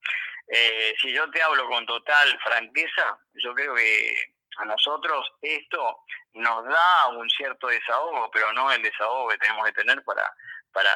eh, 0.47 0.95
si 1.01 1.13
yo 1.13 1.29
te 1.31 1.43
hablo 1.43 1.69
con 1.69 1.85
total 1.85 2.39
franqueza, 2.41 3.19
yo 3.35 3.53
creo 3.55 3.75
que 3.75 4.15
a 4.59 4.65
nosotros 4.65 5.33
esto 5.43 6.05
nos 6.35 6.65
da 6.65 7.09
un 7.09 7.29
cierto 7.31 7.67
desahogo, 7.67 8.31
pero 8.31 8.53
no 8.53 8.71
el 8.71 8.83
desahogo 8.83 9.29
que 9.31 9.39
tenemos 9.39 9.67
que 9.67 9.73
tener 9.73 10.03
para, 10.05 10.33
para, 10.73 10.91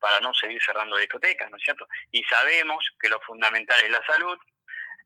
para 0.00 0.20
no 0.20 0.32
seguir 0.34 0.60
cerrando 0.64 0.96
discotecas, 0.96 1.50
¿no 1.50 1.56
es 1.56 1.62
cierto? 1.62 1.86
Y 2.12 2.22
sabemos 2.24 2.84
que 3.00 3.08
lo 3.08 3.20
fundamental 3.20 3.78
es 3.84 3.90
la 3.90 4.04
salud, 4.06 4.38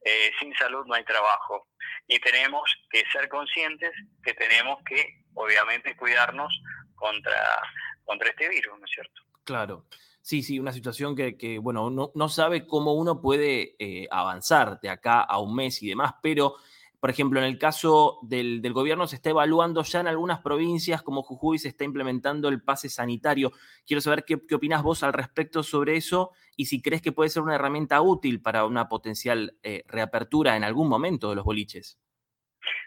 eh, 0.05 0.33
sin 0.39 0.55
salud 0.55 0.85
no 0.87 0.95
hay 0.95 1.05
trabajo. 1.05 1.69
Y 2.07 2.19
tenemos 2.19 2.63
que 2.91 3.05
ser 3.13 3.29
conscientes 3.29 3.93
que 4.23 4.35
tenemos 4.35 4.79
que, 4.85 5.25
obviamente, 5.35 5.97
cuidarnos 5.97 6.53
contra, 6.95 7.63
contra 8.05 8.31
este 8.31 8.49
virus, 8.49 8.79
¿no 8.79 8.85
es 8.85 8.91
cierto? 8.91 9.23
Claro. 9.45 9.87
Sí, 10.21 10.43
sí, 10.43 10.61
una 10.61 10.73
situación 10.73 11.17
que, 11.17 11.37
que 11.37 11.59
bueno, 11.59 11.91
no, 11.91 12.13
no, 12.15 12.29
sabe 12.29 12.65
cómo 12.65 12.95
uno 12.95 13.21
puede 13.21 13.75
eh, 13.81 14.07
avanzar 14.09 14.79
de 14.81 14.89
acá 14.89 15.21
a 15.21 15.41
un 15.41 15.57
mes 15.57 15.83
y 15.83 15.89
demás, 15.89 16.15
pero 16.23 16.57
por 17.03 17.11
ejemplo, 17.11 17.41
en 17.41 17.47
el 17.47 17.59
caso 17.59 18.21
del, 18.23 18.63
gobierno 18.73 19.09
se 19.09 19.17
está 19.17 19.31
evaluando 19.31 19.83
ya 19.83 19.99
en 19.99 20.07
algunas 20.07 20.39
provincias 20.39 21.03
como 21.03 21.25
Jujuy 21.25 21.59
se 21.59 21.67
está 21.67 21.83
implementando 21.83 22.49
el 22.49 22.63
pase 22.63 22.89
sanitario. 22.89 23.51
Quiero 23.85 24.01
saber 24.01 24.25
qué, 24.25 24.39
qué 24.47 24.55
opinás 24.55 24.85
vos 24.85 25.03
al 25.03 25.13
respecto 25.13 25.65
sobre 25.65 25.97
eso 25.97 26.31
y 26.57 26.67
si 26.67 26.81
crees 26.81 27.03
que 27.03 27.11
puede 27.11 27.29
ser 27.29 27.43
una 27.43 27.57
herramienta 27.57 28.01
útil 28.01 28.41
para 28.41 28.67
una 28.67 28.89
potencial 28.89 29.59
eh, 29.65 29.83
reapertura 29.89 30.55
en 30.55 30.63
algún 30.63 30.89
momento 30.89 31.29
de 31.31 31.35
los 31.35 31.45
boliches. 31.45 31.99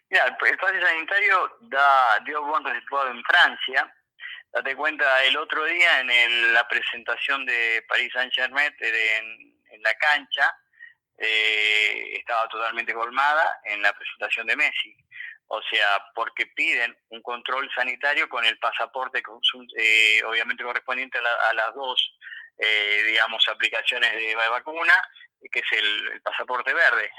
Mira, 0.10 0.28
el 0.28 0.58
pase 0.60 0.82
sanitario 0.82 1.58
da, 1.64 2.18
dio 2.26 2.42
buen 2.46 2.64
resultado 2.64 3.12
en 3.12 3.22
Francia. 3.22 3.94
Date 4.54 4.78
cuenta, 4.78 5.26
el 5.26 5.36
otro 5.36 5.66
día 5.66 6.00
en 6.00 6.54
la 6.54 6.66
presentación 6.70 7.46
de 7.46 7.84
Paris 7.90 8.14
Saint-Germain 8.14 8.74
en, 8.80 9.60
en 9.72 9.82
la 9.82 9.94
cancha, 9.96 10.56
eh, 11.18 12.18
estaba 12.18 12.48
totalmente 12.50 12.94
colmada 12.94 13.60
en 13.66 13.82
la 13.82 13.94
presentación 13.94 14.48
de 14.48 14.56
Messi. 14.56 14.96
O 15.48 15.62
sea, 15.62 16.04
porque 16.16 16.48
piden 16.48 16.98
un 17.10 17.22
control 17.22 17.70
sanitario 17.74 18.28
con 18.28 18.44
el 18.46 18.58
pasaporte, 18.58 19.22
eh, 19.78 20.24
obviamente 20.26 20.64
correspondiente 20.64 21.20
a, 21.20 21.54
las 21.54 21.74
dos, 21.76 22.18
eh, 22.58 23.04
digamos, 23.06 23.48
aplicaciones 23.48 24.12
de 24.14 24.36
vacuna, 24.36 24.94
que 25.52 25.60
es 25.60 25.72
el, 25.74 26.22
pasaporte 26.22 26.74
verde. 26.74 27.12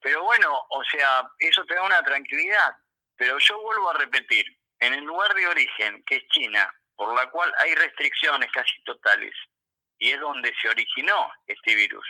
Pero 0.00 0.22
bueno, 0.22 0.66
o 0.70 0.82
sea, 0.84 1.28
eso 1.38 1.64
te 1.66 1.74
da 1.74 1.82
una 1.82 2.02
tranquilidad. 2.02 2.74
Pero 3.16 3.38
yo 3.38 3.60
vuelvo 3.60 3.90
a 3.90 3.98
repetir, 3.98 4.46
en 4.80 4.94
el 4.94 5.04
lugar 5.04 5.34
de 5.34 5.46
origen, 5.46 6.02
que 6.04 6.16
es 6.16 6.26
China, 6.28 6.74
por 6.96 7.14
la 7.14 7.30
cual 7.30 7.52
hay 7.58 7.74
restricciones 7.74 8.50
casi 8.50 8.82
totales, 8.84 9.34
y 9.98 10.10
es 10.10 10.20
donde 10.20 10.52
se 10.60 10.68
originó 10.68 11.30
este 11.46 11.74
virus, 11.76 12.04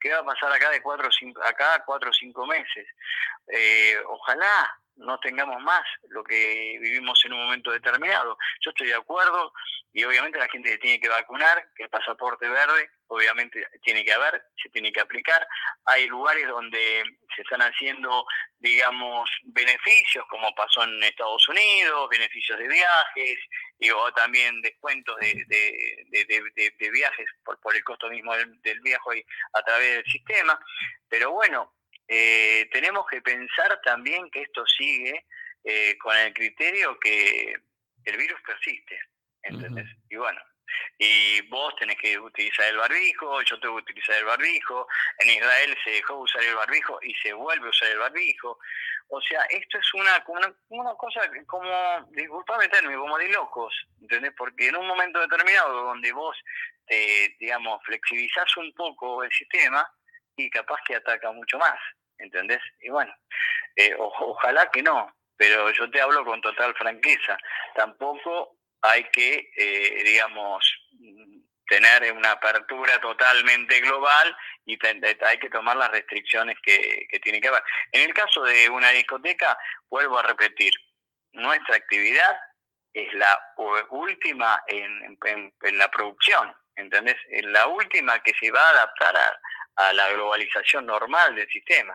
¿Qué 0.00 0.10
va 0.12 0.20
a 0.20 0.24
pasar 0.24 0.52
acá 0.52 0.70
de 0.70 0.82
cuatro, 0.82 1.10
cinco, 1.10 1.42
acá 1.42 1.82
cuatro 1.84 2.10
o 2.10 2.12
cinco 2.14 2.46
meses? 2.46 2.86
Eh, 3.48 3.96
ojalá 4.06 4.78
no 4.98 5.18
tengamos 5.20 5.62
más 5.62 5.82
lo 6.08 6.24
que 6.24 6.76
vivimos 6.80 7.24
en 7.24 7.32
un 7.32 7.44
momento 7.44 7.70
determinado. 7.70 8.36
Yo 8.60 8.70
estoy 8.70 8.88
de 8.88 8.94
acuerdo 8.94 9.52
y 9.92 10.04
obviamente 10.04 10.38
la 10.38 10.48
gente 10.48 10.76
tiene 10.78 11.00
que 11.00 11.08
vacunar, 11.08 11.68
que 11.74 11.84
el 11.84 11.88
pasaporte 11.88 12.48
verde 12.48 12.90
obviamente 13.06 13.66
tiene 13.82 14.04
que 14.04 14.12
haber, 14.12 14.42
se 14.62 14.68
tiene 14.70 14.92
que 14.92 15.00
aplicar. 15.00 15.46
Hay 15.86 16.06
lugares 16.08 16.46
donde 16.46 17.04
se 17.34 17.42
están 17.42 17.62
haciendo, 17.62 18.26
digamos, 18.58 19.30
beneficios, 19.44 20.24
como 20.28 20.54
pasó 20.54 20.82
en 20.84 21.02
Estados 21.02 21.48
Unidos, 21.48 22.08
beneficios 22.10 22.58
de 22.58 22.68
viajes, 22.68 23.38
y 23.78 23.90
o 23.90 24.12
también 24.12 24.60
descuentos 24.60 25.16
de, 25.20 25.44
de, 25.48 26.90
viajes 26.90 27.26
por, 27.44 27.60
por 27.60 27.76
el 27.76 27.84
costo 27.84 28.08
mismo 28.08 28.34
del, 28.36 28.60
del 28.62 28.80
viaje 28.80 29.24
a 29.52 29.62
través 29.62 29.96
del 29.96 30.04
sistema. 30.04 30.58
Pero 31.08 31.32
bueno, 31.32 31.74
eh, 32.08 32.68
tenemos 32.72 33.06
que 33.06 33.20
pensar 33.20 33.80
también 33.84 34.30
que 34.30 34.42
esto 34.42 34.66
sigue 34.66 35.26
eh, 35.62 35.96
con 35.98 36.16
el 36.16 36.32
criterio 36.32 36.98
que 36.98 37.54
el 38.04 38.16
virus 38.16 38.40
persiste, 38.40 38.98
¿entendés? 39.42 39.86
Y 40.08 40.16
bueno, 40.16 40.40
y 40.98 41.40
vos 41.48 41.74
tenés 41.76 41.96
que 41.98 42.18
utilizar 42.18 42.66
el 42.66 42.76
barbijo, 42.76 43.42
yo 43.42 43.58
tengo 43.60 43.76
que 43.76 43.82
utilizar 43.82 44.16
el 44.16 44.24
barbijo, 44.24 44.86
en 45.18 45.30
Israel 45.30 45.76
se 45.84 45.90
dejó 45.90 46.14
de 46.14 46.20
usar 46.20 46.42
el 46.42 46.54
barbijo 46.56 46.98
y 47.02 47.14
se 47.14 47.32
vuelve 47.32 47.66
a 47.66 47.70
usar 47.70 47.88
el 47.88 47.98
barbijo. 47.98 48.58
O 49.10 49.20
sea, 49.22 49.42
esto 49.44 49.78
es 49.78 49.94
una, 49.94 50.22
una, 50.26 50.54
una 50.68 50.94
cosa 50.94 51.20
como, 51.46 52.06
disculpame 52.10 52.68
término, 52.68 53.00
como 53.00 53.18
de 53.18 53.28
locos, 53.28 53.74
¿entendés? 54.02 54.32
Porque 54.36 54.68
en 54.68 54.76
un 54.76 54.86
momento 54.86 55.18
determinado 55.20 55.84
donde 55.84 56.12
vos, 56.12 56.36
te, 56.86 57.36
digamos, 57.40 57.82
flexibilizás 57.84 58.54
un 58.58 58.72
poco 58.74 59.22
el 59.22 59.30
sistema 59.32 59.90
y 60.36 60.50
capaz 60.50 60.80
que 60.86 60.96
ataca 60.96 61.32
mucho 61.32 61.58
más. 61.58 61.78
¿entendés? 62.18 62.60
Y 62.80 62.90
bueno, 62.90 63.12
eh, 63.76 63.94
ojalá 63.98 64.70
que 64.70 64.82
no, 64.82 65.12
pero 65.36 65.70
yo 65.72 65.90
te 65.90 66.00
hablo 66.00 66.24
con 66.24 66.40
total 66.40 66.74
franqueza. 66.74 67.38
Tampoco 67.74 68.57
hay 68.82 69.04
que, 69.10 69.50
eh, 69.56 70.02
digamos, 70.04 70.64
tener 71.66 72.12
una 72.12 72.32
apertura 72.32 72.98
totalmente 73.00 73.80
global 73.80 74.36
y 74.64 74.78
hay 74.86 75.38
que 75.38 75.50
tomar 75.50 75.76
las 75.76 75.90
restricciones 75.90 76.56
que, 76.62 77.06
que 77.10 77.20
tiene 77.20 77.40
que 77.40 77.48
haber. 77.48 77.62
En 77.92 78.08
el 78.08 78.14
caso 78.14 78.42
de 78.42 78.68
una 78.70 78.90
discoteca, 78.90 79.58
vuelvo 79.90 80.18
a 80.18 80.22
repetir, 80.22 80.72
nuestra 81.32 81.76
actividad 81.76 82.38
es 82.94 83.12
la 83.14 83.38
última 83.90 84.62
en, 84.66 85.18
en, 85.24 85.78
la 85.78 85.90
producción, 85.90 86.54
¿entendés? 86.74 87.16
Es 87.30 87.44
la 87.44 87.66
última 87.66 88.18
que 88.22 88.32
se 88.40 88.50
va 88.50 88.60
a 88.60 88.70
adaptar 88.70 89.16
a, 89.16 89.40
a 89.76 89.92
la 89.92 90.10
globalización 90.10 90.86
normal 90.86 91.34
del 91.34 91.48
sistema. 91.48 91.94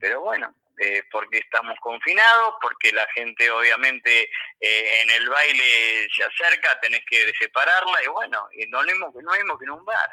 Pero 0.00 0.20
bueno, 0.20 0.54
eh, 0.78 1.02
porque 1.10 1.38
estamos 1.38 1.78
confinados, 1.80 2.54
porque 2.60 2.92
la 2.92 3.06
gente 3.14 3.50
obviamente 3.50 4.28
eh, 4.60 5.02
en 5.02 5.10
el 5.10 5.28
baile 5.28 6.08
se 6.14 6.24
acerca, 6.24 6.78
tenés 6.80 7.02
que 7.08 7.32
separarla 7.38 8.02
y 8.04 8.08
bueno, 8.08 8.48
y 8.52 8.66
no 8.66 8.82
lo 8.82 8.92
mismo, 8.92 9.12
no 9.22 9.32
mismo 9.32 9.58
que 9.58 9.64
en 9.64 9.70
un 9.70 9.84
bar. 9.84 10.10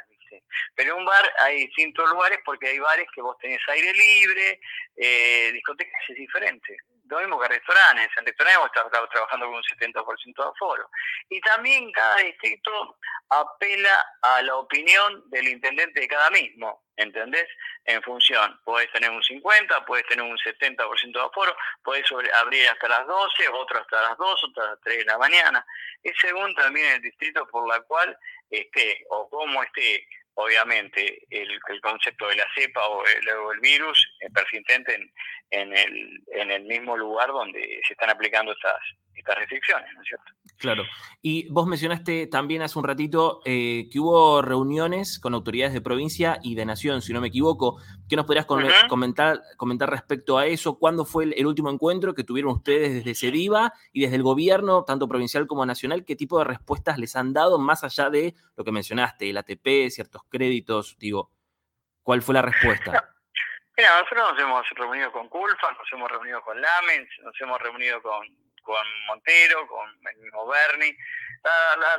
Pero 0.76 0.94
en 0.94 1.00
un 1.00 1.06
bar 1.06 1.32
hay 1.40 1.68
distintos 1.68 2.10
lugares 2.10 2.40
porque 2.46 2.70
hay 2.70 2.80
bares 2.80 3.08
que 3.14 3.22
vos 3.22 3.38
tenés 3.40 3.62
aire 3.68 3.94
libre, 3.94 4.60
eh, 4.96 5.52
discotecas 5.54 6.02
es 6.10 6.16
diferente. 6.16 6.78
Lo 7.10 7.20
mismo 7.20 7.40
que 7.40 7.48
restaurantes. 7.48 8.10
En 8.18 8.26
restaurantes 8.26 8.60
vos 8.60 8.72
estás 8.74 9.10
trabajando 9.10 9.46
con 9.46 9.56
un 9.56 9.64
70% 9.64 10.36
de 10.36 10.50
aforo. 10.50 10.90
Y 11.30 11.42
también 11.42 11.92
cada 11.92 12.18
distrito 12.18 12.98
apela 13.30 14.06
a 14.22 14.42
la 14.42 14.56
opinión 14.56 15.30
del 15.30 15.48
intendente 15.48 16.00
de 16.00 16.08
cada 16.08 16.30
mismo. 16.30 16.84
¿entendés? 16.98 17.48
En 17.86 18.02
función, 18.02 18.60
puedes 18.64 18.92
tener 18.92 19.10
un 19.10 19.22
50, 19.22 19.86
puedes 19.86 20.06
tener 20.08 20.24
un 20.24 20.38
70% 20.38 21.12
de 21.12 21.22
aforo, 21.22 21.56
puedes 21.84 22.06
abrir 22.42 22.68
hasta 22.70 22.88
las 22.88 23.08
12, 23.08 23.50
otro 23.50 23.80
hasta 23.80 24.02
las 24.02 24.18
2, 24.18 24.44
otro 24.44 24.64
hasta 24.64 24.72
las 24.72 24.82
3 24.82 24.98
de 25.00 25.06
la 25.06 25.18
mañana. 25.18 25.66
Es 26.02 26.14
según 26.20 26.54
también 26.56 26.94
el 26.94 27.02
distrito 27.02 27.46
por 27.48 27.68
la 27.68 27.82
cual 27.82 28.18
esté 28.50 29.06
o 29.10 29.30
cómo 29.30 29.64
esté, 29.64 30.08
obviamente, 30.36 31.26
el, 31.30 31.60
concepto 31.82 32.28
de 32.28 32.36
la 32.36 32.48
cepa 32.56 32.88
o 32.88 33.04
el, 33.06 33.60
virus 33.60 34.08
persistente 34.34 34.96
en, 34.96 35.12
en, 35.52 35.78
el, 35.78 36.24
en 36.28 36.52
el 36.52 36.64
mismo 36.64 36.98
lugar 36.98 37.30
donde 37.30 37.82
se 37.88 37.94
están 37.94 38.10
aplicando 38.10 38.52
estas, 38.52 38.80
estas 39.16 39.38
restricciones, 39.38 39.90
¿no 39.96 40.02
es 40.02 40.08
cierto? 40.08 40.32
Claro. 40.58 40.84
Y 41.22 41.50
vos 41.50 41.68
mencionaste 41.68 42.28
también 42.28 42.62
hace 42.62 42.78
un 42.78 42.86
ratito 42.86 43.42
eh, 43.46 43.90
que 43.92 44.00
hubo 44.00 44.42
reuniones 44.42 45.20
con 45.20 45.34
autoridades 45.34 45.74
de 45.74 45.82
provincia 45.82 46.40
y 46.42 46.56
de 46.56 46.66
nación, 46.66 47.02
si 47.02 47.14
no 47.14 47.22
me 47.22 47.28
equivoco. 47.28 47.82
¿Qué 48.08 48.16
nos 48.16 48.26
podrías 48.26 48.46
comentar, 48.88 49.42
comentar 49.58 49.90
respecto 49.90 50.38
a 50.38 50.46
eso? 50.46 50.78
¿Cuándo 50.78 51.06
fue 51.06 51.26
el, 51.36 51.46
último 51.46 51.70
encuentro 51.70 52.14
que 52.14 52.24
tuvieron 52.24 52.54
ustedes 52.54 52.94
desde 52.94 53.16
CEDIVA 53.16 53.74
y 53.92 54.02
desde 54.02 54.16
el 54.16 54.24
gobierno, 54.24 54.84
tanto 54.86 55.08
provincial 55.08 55.48
como 55.48 55.66
nacional? 55.66 56.06
¿Qué 56.06 56.16
tipo 56.16 56.38
de 56.40 56.46
respuestas 56.46 56.98
les 56.98 57.16
han 57.16 57.34
dado 57.34 57.60
más 57.60 57.84
allá 57.84 58.10
de 58.10 58.36
lo 58.56 58.64
que 58.64 58.72
mencionaste, 58.72 59.30
el 59.30 59.38
ATP, 59.38 59.90
ciertos 59.90 60.24
créditos? 60.30 60.98
Digo, 60.98 61.32
¿cuál 62.04 62.22
fue 62.22 62.36
la 62.36 62.42
respuesta? 62.42 63.10
Mira, 63.76 63.90
nosotros 64.00 64.34
nos 64.34 64.40
hemos 64.40 64.70
reunido 64.76 65.12
con 65.12 65.28
CULFA, 65.30 65.72
nos 65.72 65.92
hemos 65.92 66.12
reunido 66.12 66.42
con 66.44 66.62
LAMENS, 66.62 67.10
nos 67.24 67.42
hemos 67.42 67.60
reunido 67.60 68.02
con 68.04 68.43
con 68.64 68.86
Montero, 69.08 69.68
con 69.68 69.90
el 70.08 70.18
mismo 70.18 70.46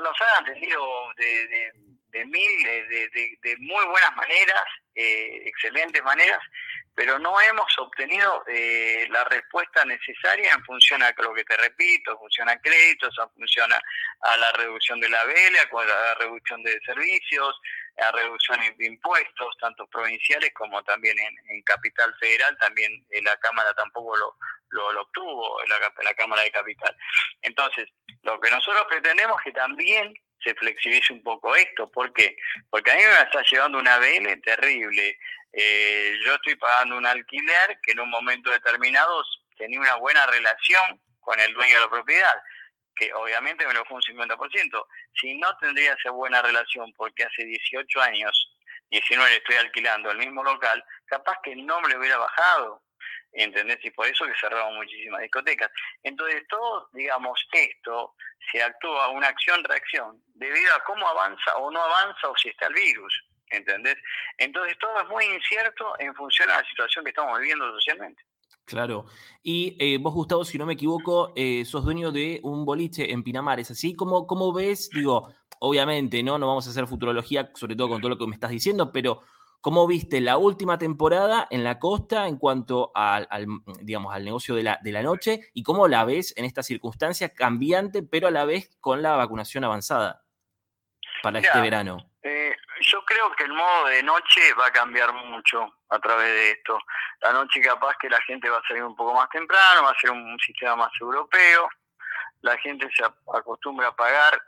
los 0.00 0.16
han 0.20 0.42
atendido 0.42 1.12
de, 1.16 1.46
de, 1.48 1.72
de 2.08 2.24
mil, 2.24 2.62
de, 2.64 3.38
de, 3.42 3.56
muy 3.58 3.84
buenas 3.86 4.16
maneras, 4.16 4.64
eh, 4.94 5.42
excelentes 5.46 6.02
maneras, 6.02 6.40
pero 6.94 7.18
no 7.18 7.40
hemos 7.40 7.78
obtenido 7.78 8.44
eh, 8.46 9.06
la 9.10 9.24
respuesta 9.24 9.84
necesaria 9.84 10.52
en 10.52 10.64
función 10.64 11.02
a 11.02 11.12
lo 11.18 11.34
que 11.34 11.44
te 11.44 11.56
repito, 11.56 12.12
en 12.12 12.18
función 12.18 12.48
a 12.48 12.60
créditos, 12.60 13.14
en 13.18 13.30
función 13.30 13.72
a, 13.72 14.36
la 14.36 14.52
reducción 14.52 15.00
de 15.00 15.08
la 15.08 15.24
vela, 15.24 15.68
a 15.70 15.84
la 15.84 16.14
reducción 16.14 16.62
de 16.62 16.78
servicios, 16.86 17.60
a 17.98 18.10
reducción 18.12 18.60
de 18.76 18.86
impuestos, 18.86 19.56
tanto 19.60 19.86
provinciales 19.86 20.52
como 20.54 20.82
también 20.84 21.16
en, 21.18 21.62
Capital 21.62 22.14
Federal, 22.18 22.56
también 22.58 22.92
eh, 23.10 23.22
la 23.22 23.36
Cámara 23.38 23.72
tampoco 23.74 24.16
lo, 24.16 24.36
lo, 24.70 25.02
obtuvo, 25.02 25.62
la, 25.68 25.76
la 26.02 26.14
Cámara 26.14 26.42
de 26.42 26.50
Capital. 26.50 26.96
Entonces, 27.42 27.88
lo 28.22 28.38
que 28.40 28.50
nosotros 28.50 28.84
pretendemos 28.88 29.38
es 29.38 29.44
que 29.44 29.52
también 29.52 30.14
se 30.42 30.54
flexibilice 30.54 31.12
un 31.12 31.22
poco 31.22 31.56
esto. 31.56 31.90
¿Por 31.90 32.12
qué? 32.12 32.36
Porque 32.70 32.90
a 32.90 32.96
mí 32.96 33.02
me 33.02 33.24
está 33.24 33.42
llevando 33.50 33.78
una 33.78 33.98
BL 33.98 34.40
terrible. 34.42 35.18
Eh, 35.52 36.14
yo 36.24 36.34
estoy 36.34 36.56
pagando 36.56 36.98
un 36.98 37.06
alquiler 37.06 37.78
que 37.82 37.92
en 37.92 38.00
un 38.00 38.10
momento 38.10 38.50
determinado 38.50 39.22
tenía 39.56 39.80
una 39.80 39.94
buena 39.96 40.26
relación 40.26 41.00
con 41.20 41.38
el 41.40 41.52
dueño 41.54 41.74
de 41.76 41.80
la 41.80 41.90
propiedad, 41.90 42.34
que 42.94 43.12
obviamente 43.14 43.66
me 43.66 43.74
lo 43.74 43.84
fue 43.84 43.96
un 43.96 44.02
50%. 44.02 44.86
Si 45.20 45.34
no 45.34 45.56
tendría 45.58 45.94
esa 45.94 46.10
buena 46.10 46.42
relación, 46.42 46.92
porque 46.94 47.24
hace 47.24 47.44
18 47.44 48.00
años, 48.00 48.54
19 48.90 49.36
estoy 49.36 49.56
alquilando 49.56 50.10
el 50.10 50.18
mismo 50.18 50.42
local, 50.42 50.84
capaz 51.06 51.38
que 51.42 51.56
no 51.56 51.80
me 51.80 51.88
lo 51.88 51.98
hubiera 51.98 52.18
bajado. 52.18 52.82
¿Entendés? 53.36 53.78
Y 53.82 53.90
por 53.90 54.06
eso 54.06 54.24
que 54.26 54.32
cerramos 54.40 54.74
muchísimas 54.76 55.20
discotecas. 55.20 55.68
Entonces, 56.04 56.46
todo, 56.48 56.88
digamos, 56.92 57.44
esto 57.52 58.14
se 58.52 58.62
actúa 58.62 59.08
una 59.08 59.26
acción-reacción 59.26 60.22
debido 60.34 60.72
a 60.72 60.84
cómo 60.84 61.08
avanza 61.08 61.56
o 61.56 61.68
no 61.70 61.82
avanza 61.82 62.28
o 62.28 62.36
si 62.36 62.50
está 62.50 62.66
el 62.68 62.74
virus. 62.74 63.24
¿Entendés? 63.50 63.96
Entonces, 64.38 64.78
todo 64.78 65.00
es 65.00 65.08
muy 65.08 65.24
incierto 65.24 65.94
en 65.98 66.14
función 66.14 66.48
a 66.50 66.60
la 66.60 66.68
situación 66.68 67.04
que 67.04 67.10
estamos 67.10 67.38
viviendo 67.40 67.68
socialmente. 67.72 68.22
Claro. 68.64 69.04
Y 69.42 69.76
eh, 69.78 69.98
vos, 69.98 70.14
Gustavo, 70.14 70.44
si 70.44 70.56
no 70.56 70.64
me 70.64 70.72
equivoco, 70.72 71.32
eh, 71.36 71.64
sos 71.64 71.84
dueño 71.84 72.12
de 72.12 72.40
un 72.42 72.64
boliche 72.64 73.12
en 73.12 73.22
Pinamar, 73.22 73.60
¿es 73.60 73.70
así? 73.70 73.94
¿Cómo, 73.94 74.26
¿Cómo 74.26 74.52
ves? 74.52 74.88
Digo, 74.90 75.28
obviamente, 75.60 76.22
¿no? 76.22 76.38
No 76.38 76.46
vamos 76.46 76.66
a 76.66 76.70
hacer 76.70 76.86
futurología, 76.86 77.50
sobre 77.54 77.76
todo 77.76 77.88
con 77.90 78.00
todo 78.00 78.10
lo 78.10 78.18
que 78.18 78.26
me 78.26 78.34
estás 78.34 78.50
diciendo, 78.50 78.90
pero 78.90 79.20
¿cómo 79.60 79.86
viste 79.86 80.20
la 80.20 80.38
última 80.38 80.78
temporada 80.78 81.46
en 81.50 81.62
la 81.62 81.78
costa 81.78 82.26
en 82.26 82.38
cuanto 82.38 82.90
al, 82.94 83.28
digamos, 83.82 84.14
al 84.14 84.24
negocio 84.24 84.54
de 84.54 84.62
la, 84.62 84.78
de 84.82 84.92
la 84.92 85.02
noche? 85.02 85.50
¿Y 85.52 85.62
cómo 85.62 85.86
la 85.86 86.04
ves 86.04 86.32
en 86.36 86.46
esta 86.46 86.62
circunstancia 86.62 87.30
cambiante, 87.34 88.02
pero 88.02 88.28
a 88.28 88.30
la 88.30 88.46
vez 88.46 88.76
con 88.80 89.02
la 89.02 89.16
vacunación 89.16 89.64
avanzada 89.64 90.24
para 91.22 91.38
este 91.38 91.60
verano? 91.60 91.98
Eh, 92.22 92.52
yo 92.80 93.04
creo 93.04 93.30
que 93.32 93.44
el 93.44 93.52
modo 93.52 93.86
de 93.86 94.02
noche 94.02 94.52
va 94.54 94.66
a 94.66 94.72
cambiar 94.72 95.12
mucho 95.12 95.74
a 95.88 95.98
través 95.98 96.26
de 96.26 96.50
esto. 96.52 96.78
La 97.20 97.32
noche 97.32 97.60
capaz 97.60 97.96
que 97.98 98.08
la 98.08 98.20
gente 98.22 98.48
va 98.48 98.58
a 98.58 98.68
salir 98.68 98.82
un 98.82 98.96
poco 98.96 99.14
más 99.14 99.28
temprano, 99.30 99.82
va 99.82 99.90
a 99.90 100.00
ser 100.00 100.10
un 100.10 100.38
sistema 100.40 100.76
más 100.76 100.92
europeo, 101.00 101.68
la 102.42 102.56
gente 102.58 102.88
se 102.94 103.04
acostumbra 103.04 103.88
a 103.88 103.96
pagar 103.96 104.40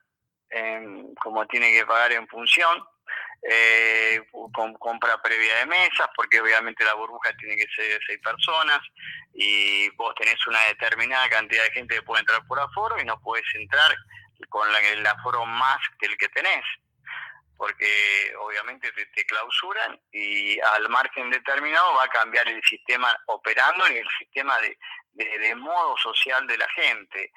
como 1.21 1.45
tiene 1.47 1.73
que 1.73 1.85
pagar 1.85 2.12
en 2.12 2.26
función, 2.28 2.85
eh, 3.42 4.25
con 4.52 4.75
compra 4.75 5.21
previa 5.21 5.56
de 5.56 5.66
mesas, 5.66 6.09
porque 6.14 6.40
obviamente 6.40 6.85
la 6.85 6.95
burbuja 6.95 7.33
tiene 7.37 7.56
que 7.56 7.66
ser 7.75 7.85
de 7.88 8.06
seis 8.06 8.21
personas 8.23 8.80
y 9.35 9.88
vos 9.97 10.14
tenés 10.14 10.45
una 10.47 10.61
determinada 10.64 11.28
cantidad 11.28 11.64
de 11.64 11.73
gente 11.73 11.97
que 11.97 12.02
puede 12.02 12.21
entrar 12.21 12.47
por 12.47 12.61
aforo 12.61 13.00
y 13.00 13.04
no 13.04 13.21
puedes 13.21 13.47
entrar 13.54 13.97
con 14.49 14.68
el 14.92 15.06
aforo 15.06 15.45
más 15.45 15.78
que 15.99 16.06
el 16.06 16.16
que 16.16 16.28
tenés 16.28 16.64
porque 17.56 18.34
obviamente 18.38 18.92
te, 18.92 19.26
clausuran 19.26 20.00
y 20.12 20.60
al 20.60 20.88
margen 20.88 21.30
determinado 21.30 21.94
va 21.94 22.04
a 22.04 22.08
cambiar 22.08 22.46
el 22.48 22.62
sistema 22.62 23.16
operando 23.26 23.88
y 23.90 23.96
el 23.96 24.08
sistema 24.18 24.58
de, 24.60 24.78
de, 25.12 25.54
modo 25.54 25.96
social 25.96 26.46
de 26.46 26.58
la 26.58 26.68
gente. 26.70 27.32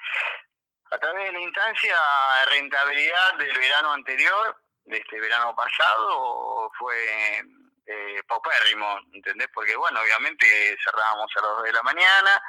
A 0.91 0.97
través 0.97 1.25
de 1.25 1.31
la 1.33 1.39
instancia 1.39 1.95
de 2.39 2.51
rentabilidad 2.51 3.37
del 3.37 3.57
verano 3.57 3.93
anterior, 3.93 4.57
de 4.85 4.97
este 4.97 5.19
verano 5.19 5.55
pasado, 5.55 6.71
fue 6.77 7.43
eh, 7.85 8.23
paupérrimo, 8.27 8.99
¿entendés? 9.13 9.47
Porque, 9.53 9.75
bueno, 9.75 9.99
obviamente 10.01 10.45
cerrábamos 10.83 11.31
a 11.35 11.41
las 11.41 11.51
2 11.57 11.63
de 11.63 11.73
la 11.73 11.83
mañana, 11.83 12.43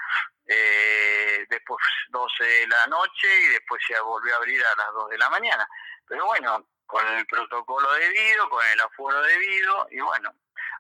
eh, 0.47 1.47
después 1.49 1.79
12 2.11 2.45
de 2.45 2.67
la 2.67 2.87
noche 2.89 3.29
y 3.45 3.49
después 3.49 3.81
se 3.87 3.99
volvió 4.01 4.35
a 4.35 4.37
abrir 4.39 4.63
a 4.65 4.75
las 4.77 4.93
2 4.93 5.11
de 5.11 5.19
la 5.19 5.31
mañana. 5.31 5.69
Pero 6.07 6.27
bueno, 6.27 6.67
con 6.91 7.07
el 7.07 7.27
protocolo 7.27 7.93
debido, 7.93 8.49
con 8.49 8.67
el 8.67 8.81
aforo 8.81 9.23
debido, 9.23 9.87
y 9.91 10.01
bueno, 10.01 10.35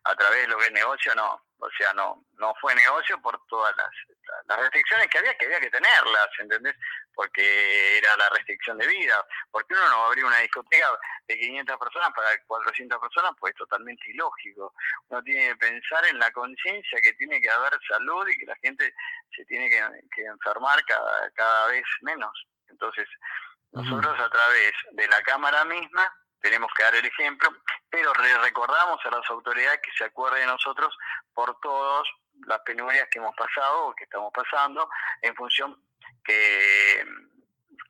a 0.04 0.14
través 0.16 0.42
de 0.42 0.48
lo 0.48 0.58
que 0.58 0.66
es 0.66 0.72
negocio 0.72 1.14
no, 1.14 1.42
o 1.58 1.70
sea, 1.78 1.92
no 1.94 2.24
no 2.40 2.54
fue 2.60 2.74
negocio 2.74 3.20
por 3.20 3.38
todas 3.46 3.76
las, 3.76 3.90
las 4.48 4.58
restricciones 4.58 5.06
que 5.08 5.18
había, 5.18 5.34
que 5.36 5.44
había 5.44 5.60
que 5.60 5.70
tenerlas, 5.70 6.28
¿entendés? 6.38 6.74
Porque 7.14 7.98
era 7.98 8.16
la 8.16 8.28
restricción 8.30 8.78
de 8.78 8.86
vida, 8.86 9.24
porque 9.50 9.74
uno 9.74 9.88
no 9.88 9.98
va 9.98 10.04
a 10.04 10.06
abrir 10.06 10.24
una 10.24 10.38
discoteca 10.38 10.98
de 11.28 11.38
500 11.38 11.78
personas 11.78 12.10
para 12.14 12.42
400 12.46 12.98
personas, 12.98 13.32
pues 13.38 13.52
es 13.52 13.58
totalmente 13.58 14.10
ilógico. 14.10 14.74
Uno 15.08 15.22
tiene 15.22 15.48
que 15.48 15.56
pensar 15.56 16.04
en 16.06 16.18
la 16.18 16.30
conciencia 16.32 16.98
que 17.02 17.12
tiene 17.12 17.40
que 17.40 17.50
haber 17.50 17.78
salud 17.86 18.26
y 18.28 18.38
que 18.38 18.46
la 18.46 18.56
gente 18.56 18.92
se 19.36 19.44
tiene 19.44 19.68
que, 19.68 19.84
que 20.14 20.24
enfermar 20.24 20.82
cada, 20.86 21.30
cada 21.32 21.68
vez 21.68 21.84
menos. 22.00 22.32
Entonces, 22.70 23.06
nosotros 23.72 24.18
a 24.18 24.30
través 24.30 24.72
de 24.92 25.08
la 25.08 25.22
Cámara 25.22 25.64
misma 25.64 26.12
tenemos 26.40 26.70
que 26.74 26.82
dar 26.82 26.94
el 26.94 27.04
ejemplo, 27.04 27.50
pero 27.90 28.12
recordamos 28.14 28.98
a 29.04 29.10
las 29.10 29.28
autoridades 29.30 29.80
que 29.82 29.92
se 29.92 30.04
acuerden 30.04 30.40
de 30.40 30.46
nosotros 30.46 30.96
por 31.34 31.58
todas 31.60 32.08
las 32.46 32.60
penurias 32.60 33.08
que 33.10 33.18
hemos 33.18 33.34
pasado 33.36 33.88
o 33.88 33.94
que 33.94 34.04
estamos 34.04 34.32
pasando 34.32 34.88
en 35.22 35.34
función 35.34 35.76
que 36.24 37.04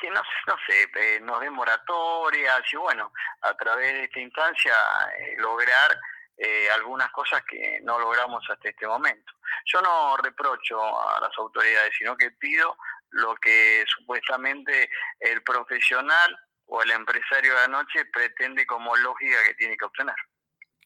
que 0.00 0.10
no, 0.10 0.22
no 0.46 0.56
sé, 0.66 0.90
eh, 0.94 1.20
nos 1.20 1.40
den 1.40 1.52
moratorias 1.52 2.62
y 2.72 2.76
bueno, 2.76 3.12
a 3.42 3.54
través 3.54 3.92
de 3.92 4.04
esta 4.04 4.18
instancia 4.18 4.72
eh, 5.18 5.36
lograr 5.38 6.00
eh, 6.38 6.70
algunas 6.70 7.10
cosas 7.10 7.42
que 7.44 7.80
no 7.82 7.98
logramos 7.98 8.42
hasta 8.48 8.70
este 8.70 8.86
momento. 8.86 9.32
Yo 9.66 9.82
no 9.82 10.16
reprocho 10.16 10.80
a 10.80 11.20
las 11.20 11.36
autoridades, 11.36 11.92
sino 11.98 12.16
que 12.16 12.30
pido 12.30 12.78
lo 13.10 13.34
que 13.36 13.84
supuestamente 13.86 14.90
el 15.18 15.42
profesional 15.42 16.36
o 16.66 16.82
el 16.82 16.90
empresario 16.92 17.52
de 17.54 17.60
la 17.60 17.68
noche 17.68 18.04
pretende 18.12 18.64
como 18.66 18.96
lógica 18.96 19.36
que 19.46 19.54
tiene 19.54 19.76
que 19.76 19.84
obtener. 19.84 20.14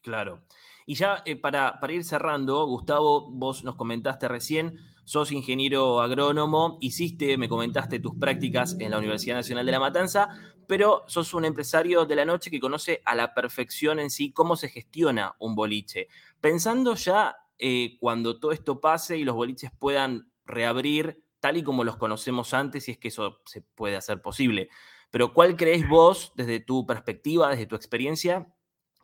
Claro. 0.01 0.43
Y 0.85 0.95
ya 0.95 1.23
eh, 1.25 1.35
para, 1.35 1.79
para, 1.79 1.93
ir 1.93 2.03
cerrando, 2.03 2.65
Gustavo, 2.65 3.29
vos 3.31 3.63
nos 3.63 3.75
comentaste 3.75 4.27
recién, 4.27 4.77
sos 5.03 5.31
ingeniero 5.31 6.01
agrónomo, 6.01 6.77
hiciste, 6.81 7.37
me 7.37 7.49
comentaste 7.49 7.99
tus 7.99 8.15
prácticas 8.15 8.75
en 8.79 8.91
la 8.91 8.97
Universidad 8.97 9.35
Nacional 9.35 9.65
de 9.65 9.71
La 9.71 9.79
Matanza, 9.79 10.29
pero 10.67 11.03
sos 11.07 11.33
un 11.33 11.45
empresario 11.45 12.05
de 12.05 12.15
la 12.15 12.25
noche 12.25 12.51
que 12.51 12.59
conoce 12.59 13.01
a 13.05 13.15
la 13.15 13.33
perfección 13.33 13.99
en 13.99 14.09
sí 14.09 14.31
cómo 14.31 14.55
se 14.55 14.69
gestiona 14.69 15.35
un 15.39 15.55
boliche. 15.55 16.07
Pensando 16.41 16.95
ya 16.95 17.35
eh, 17.57 17.97
cuando 17.99 18.39
todo 18.39 18.51
esto 18.51 18.79
pase 18.79 19.17
y 19.17 19.23
los 19.23 19.35
boliches 19.35 19.71
puedan 19.77 20.31
reabrir 20.45 21.23
tal 21.45 21.57
y 21.57 21.63
como 21.63 21.83
los 21.83 21.97
conocemos 21.97 22.55
antes, 22.55 22.87
y 22.87 22.93
es 22.93 22.97
que 22.97 23.09
eso 23.09 23.39
se 23.45 23.61
puede 23.61 23.95
hacer 23.95 24.19
posible. 24.19 24.67
Pero 25.11 25.31
¿cuál 25.31 25.55
crees 25.55 25.87
vos, 25.87 26.33
desde 26.33 26.59
tu 26.59 26.87
perspectiva, 26.87 27.49
desde 27.49 27.67
tu 27.67 27.75
experiencia, 27.75 28.47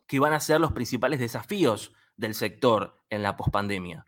que 0.07 0.19
van 0.19 0.33
a 0.33 0.39
ser 0.39 0.59
los 0.59 0.71
principales 0.71 1.19
desafíos 1.19 1.93
del 2.17 2.33
sector 2.33 2.97
en 3.11 3.21
la 3.21 3.37
pospandemia? 3.37 4.03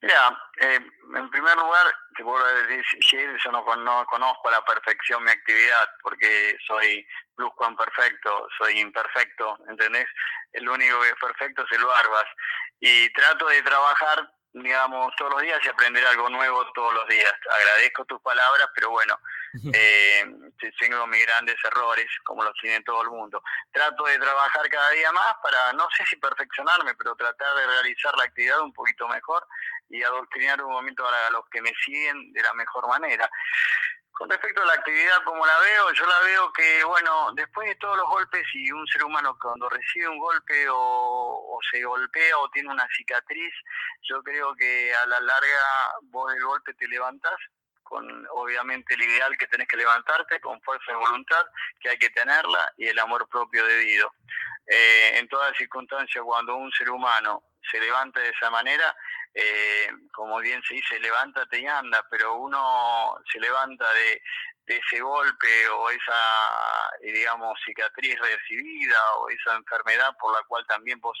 Mira, 0.00 0.38
eh, 0.60 0.78
en 1.16 1.30
primer 1.30 1.56
lugar, 1.56 1.86
te 2.16 2.22
puedo 2.22 2.38
decir, 2.68 2.84
yo 3.10 3.50
no, 3.50 3.64
no, 3.78 4.06
conozco 4.06 4.48
a 4.48 4.52
la 4.52 4.64
perfección 4.64 5.24
mi 5.24 5.32
actividad, 5.32 5.88
porque 6.04 6.56
soy 6.68 7.04
perfecto, 7.76 8.46
soy 8.58 8.78
imperfecto, 8.78 9.58
¿entendés? 9.68 10.06
El 10.52 10.68
único 10.68 11.00
que 11.00 11.08
es 11.08 11.16
perfecto 11.20 11.64
es 11.64 11.78
el 11.78 11.84
Barbas. 11.84 12.26
Y 12.78 13.12
trato 13.12 13.48
de 13.48 13.60
trabajar 13.62 14.37
digamos, 14.62 15.14
todos 15.16 15.32
los 15.32 15.42
días 15.42 15.60
y 15.64 15.68
aprender 15.68 16.06
algo 16.06 16.28
nuevo 16.28 16.64
todos 16.72 16.94
los 16.94 17.08
días. 17.08 17.32
Agradezco 17.50 18.04
tus 18.04 18.20
palabras, 18.20 18.68
pero 18.74 18.90
bueno, 18.90 19.18
eh, 19.72 20.24
tengo 20.78 21.06
mis 21.06 21.26
grandes 21.26 21.56
errores, 21.64 22.06
como 22.24 22.44
los 22.44 22.54
tiene 22.60 22.82
todo 22.82 23.02
el 23.02 23.10
mundo. 23.10 23.42
Trato 23.72 24.04
de 24.04 24.18
trabajar 24.18 24.68
cada 24.68 24.90
día 24.90 25.10
más 25.12 25.34
para, 25.42 25.72
no 25.72 25.88
sé 25.96 26.04
si 26.06 26.16
perfeccionarme, 26.16 26.94
pero 26.94 27.16
tratar 27.16 27.54
de 27.56 27.66
realizar 27.66 28.16
la 28.16 28.24
actividad 28.24 28.60
un 28.60 28.72
poquito 28.72 29.08
mejor 29.08 29.46
y 29.88 30.02
adoctrinar 30.02 30.62
un 30.62 30.72
momento 30.72 31.06
a 31.06 31.30
los 31.30 31.48
que 31.50 31.62
me 31.62 31.72
siguen 31.84 32.32
de 32.32 32.42
la 32.42 32.52
mejor 32.54 32.86
manera. 32.88 33.30
Con 34.18 34.28
respecto 34.28 34.60
a 34.60 34.66
la 34.66 34.72
actividad, 34.72 35.22
como 35.24 35.46
la 35.46 35.56
veo, 35.60 35.92
yo 35.92 36.04
la 36.04 36.18
veo 36.22 36.52
que, 36.52 36.82
bueno, 36.82 37.30
después 37.34 37.68
de 37.68 37.76
todos 37.76 37.96
los 37.96 38.08
golpes 38.08 38.42
y 38.52 38.68
un 38.72 38.84
ser 38.88 39.04
humano 39.04 39.38
cuando 39.40 39.68
recibe 39.68 40.08
un 40.08 40.18
golpe 40.18 40.66
o, 40.68 41.56
se 41.70 41.84
golpea 41.84 42.36
o 42.38 42.50
tiene 42.50 42.68
una 42.68 42.88
cicatriz, 42.96 43.54
yo 44.02 44.20
creo 44.24 44.56
que 44.56 44.92
a 44.92 45.06
la 45.06 45.20
larga 45.20 45.92
vos 46.10 46.32
del 46.32 46.42
golpe 46.42 46.74
te 46.74 46.88
levantás 46.88 47.36
con 47.84 48.26
obviamente 48.32 48.94
el 48.94 49.02
ideal 49.02 49.38
que 49.38 49.46
tenés 49.46 49.68
que 49.68 49.76
levantarte, 49.76 50.40
con 50.40 50.60
fuerza 50.62 50.90
de 50.90 50.98
voluntad, 50.98 51.46
que 51.80 51.90
hay 51.90 51.98
que 51.98 52.10
tenerla, 52.10 52.72
y 52.76 52.88
el 52.88 52.98
amor 52.98 53.28
propio 53.28 53.64
debido. 53.64 54.12
Eh, 54.66 55.16
en 55.16 55.28
todas 55.28 55.56
circunstancias, 55.56 56.24
cuando 56.26 56.56
un 56.56 56.72
ser 56.72 56.90
humano 56.90 57.44
se 57.70 57.78
levanta 57.78 58.18
de 58.18 58.30
esa 58.30 58.50
manera, 58.50 58.94
eh, 59.40 59.88
como 60.12 60.40
bien 60.40 60.60
se 60.66 60.74
dice, 60.74 60.98
levántate 60.98 61.60
y 61.60 61.66
anda, 61.66 62.04
pero 62.10 62.34
uno 62.34 63.16
se 63.32 63.38
levanta 63.38 63.86
de, 63.92 64.20
ese 64.66 65.00
golpe 65.00 65.68
o 65.68 65.88
esa, 65.88 66.20
eh, 67.00 67.12
digamos, 67.12 67.58
cicatriz 67.64 68.18
recibida 68.18 69.14
o 69.14 69.30
esa 69.30 69.54
enfermedad 69.54 70.14
por 70.20 70.34
la 70.34 70.42
cual 70.42 70.66
también 70.66 71.00
vos, 71.00 71.18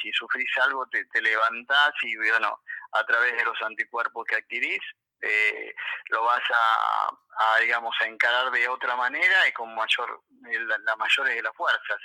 si 0.00 0.10
sufrís 0.12 0.48
algo, 0.62 0.86
te, 0.86 1.04
te 1.06 1.20
levantás 1.20 1.92
y, 2.02 2.16
bueno, 2.16 2.62
a 2.92 3.04
través 3.04 3.36
de 3.36 3.44
los 3.44 3.60
anticuerpos 3.62 4.24
que 4.26 4.36
adquirís, 4.36 4.80
eh, 5.20 5.74
lo 6.10 6.22
vas 6.22 6.42
a, 6.50 7.60
digamos, 7.60 7.94
a 8.00 8.06
encarar 8.06 8.50
de 8.52 8.68
otra 8.68 8.94
manera 8.96 9.48
y 9.48 9.52
con 9.52 9.74
mayor, 9.74 10.22
la, 10.40 10.96
mayor 10.96 11.26
de 11.26 11.42
las 11.42 11.54
fuerzas. 11.56 11.98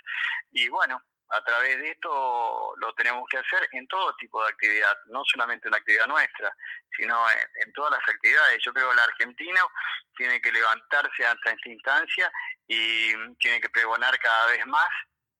Y 0.51 0.67
bueno, 0.69 1.01
a 1.31 1.43
través 1.43 1.77
de 1.77 1.91
esto 1.91 2.73
lo 2.77 2.93
tenemos 2.93 3.27
que 3.29 3.37
hacer 3.37 3.67
en 3.71 3.87
todo 3.87 4.13
tipo 4.17 4.43
de 4.43 4.49
actividad, 4.49 4.97
no 5.05 5.23
solamente 5.25 5.67
en 5.67 5.71
la 5.71 5.77
actividad 5.77 6.07
nuestra, 6.07 6.55
sino 6.97 7.17
en, 7.29 7.73
todas 7.73 7.91
las 7.91 8.07
actividades. 8.07 8.59
Yo 8.63 8.73
creo 8.73 8.87
que 8.89 8.93
el 8.93 8.99
argentino 8.99 9.71
tiene 10.15 10.41
que 10.41 10.51
levantarse 10.51 11.25
hasta 11.25 11.51
esta 11.51 11.69
instancia 11.69 12.31
y 12.67 13.13
tiene 13.35 13.61
que 13.61 13.69
pregonar 13.69 14.17
cada 14.19 14.47
vez 14.47 14.65
más 14.67 14.89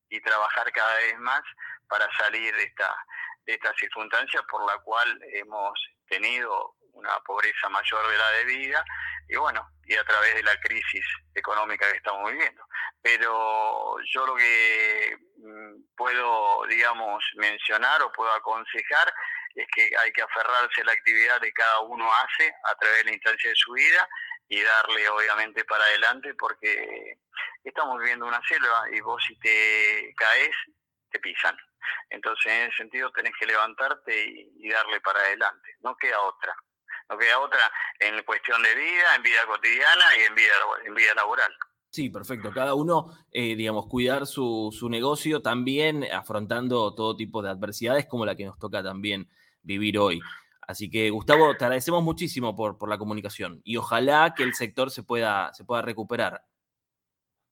y 0.10 0.22
trabajar 0.22 0.72
cada 0.72 0.96
vez 0.98 1.20
más 1.20 1.42
para 1.88 2.08
salir 2.18 2.56
de 2.56 2.64
esta, 2.64 2.96
de 3.46 3.54
esta 3.54 3.74
circunstancia 3.76 4.42
por 4.44 4.66
la 4.66 4.78
cual 4.80 5.20
hemos 5.34 5.74
tenido 6.08 6.76
una 6.94 7.20
pobreza 7.22 7.70
mayor 7.70 8.10
de 8.10 8.18
la 8.18 8.32
debida 8.32 8.86
y 9.32 9.38
bueno, 9.38 9.66
y 9.86 9.96
a 9.96 10.04
través 10.04 10.36
de 10.36 10.44
la 10.44 10.60
crisis 10.60 11.06
económica 11.34 11.90
que 11.90 11.98
estamos 11.98 12.30
viviendo. 12.30 12.66
Pero 13.02 13.96
yo 14.14 14.26
lo 14.26 14.36
que 14.36 15.18
mm, 15.38 15.96
puedo, 15.96 16.66
digamos, 16.68 17.24
mencionar 17.36 18.02
o 18.02 18.12
puedo 18.12 18.32
aconsejar 18.34 19.14
es 19.56 19.66
que 19.74 19.90
hay 19.98 20.12
que 20.12 20.22
aferrarse 20.22 20.82
a 20.82 20.86
la 20.86 20.92
actividad 20.92 21.40
que 21.40 21.54
cada 21.54 21.80
uno 21.80 22.10
hace 22.14 22.54
a 22.66 22.76
través 22.76 22.98
de 23.00 23.04
la 23.06 23.14
instancia 23.14 23.50
de 23.50 23.56
su 23.56 23.72
vida 23.72 24.08
y 24.50 24.62
darle 24.62 25.08
obviamente 25.08 25.64
para 25.64 25.86
adelante 25.86 26.34
porque 26.36 27.18
estamos 27.64 28.00
viviendo 28.00 28.26
una 28.26 28.42
selva 28.46 28.84
y 28.92 29.00
vos 29.00 29.24
si 29.26 29.40
te 29.40 30.14
caes, 30.18 30.56
te 31.10 31.20
pisan. 31.20 31.56
Entonces 32.10 32.52
en 32.52 32.68
ese 32.68 32.78
sentido 32.78 33.12
tenés 33.12 33.34
que 33.40 33.46
levantarte 33.46 34.26
y 34.58 34.70
darle 34.70 35.00
para 35.00 35.22
adelante, 35.22 35.78
no 35.82 35.96
queda 35.96 36.20
otra 36.20 36.54
no 37.12 37.18
queda 37.18 37.40
otra 37.40 37.60
en 38.00 38.24
cuestión 38.24 38.62
de 38.64 38.74
vida, 38.74 39.16
en 39.16 39.24
vida 39.24 39.46
cotidiana 39.46 40.06
y 40.18 40.22
en 40.22 40.36
vida, 40.36 40.54
en 40.86 40.96
vida 40.96 41.14
laboral. 41.14 41.52
Sí, 41.90 42.10
perfecto. 42.10 42.52
Cada 42.54 42.74
uno, 42.74 43.12
eh, 43.34 43.56
digamos, 43.56 43.88
cuidar 43.88 44.26
su, 44.26 44.74
su, 44.78 44.90
negocio 44.90 45.42
también 45.42 46.06
afrontando 46.06 46.96
todo 46.96 47.18
tipo 47.18 47.42
de 47.42 47.50
adversidades 47.50 48.06
como 48.06 48.26
la 48.26 48.36
que 48.36 48.46
nos 48.46 48.58
toca 48.58 48.82
también 48.82 49.30
vivir 49.62 50.00
hoy. 50.00 50.22
Así 50.62 50.90
que, 50.90 51.10
Gustavo, 51.10 51.58
te 51.58 51.66
agradecemos 51.66 52.02
muchísimo 52.02 52.56
por, 52.56 52.78
por 52.78 52.88
la 52.88 52.98
comunicación 52.98 53.60
y 53.66 53.76
ojalá 53.76 54.34
que 54.34 54.44
el 54.44 54.54
sector 54.54 54.90
se 54.90 55.04
pueda, 55.04 55.54
se 55.54 55.66
pueda 55.66 55.82
recuperar. 55.82 56.42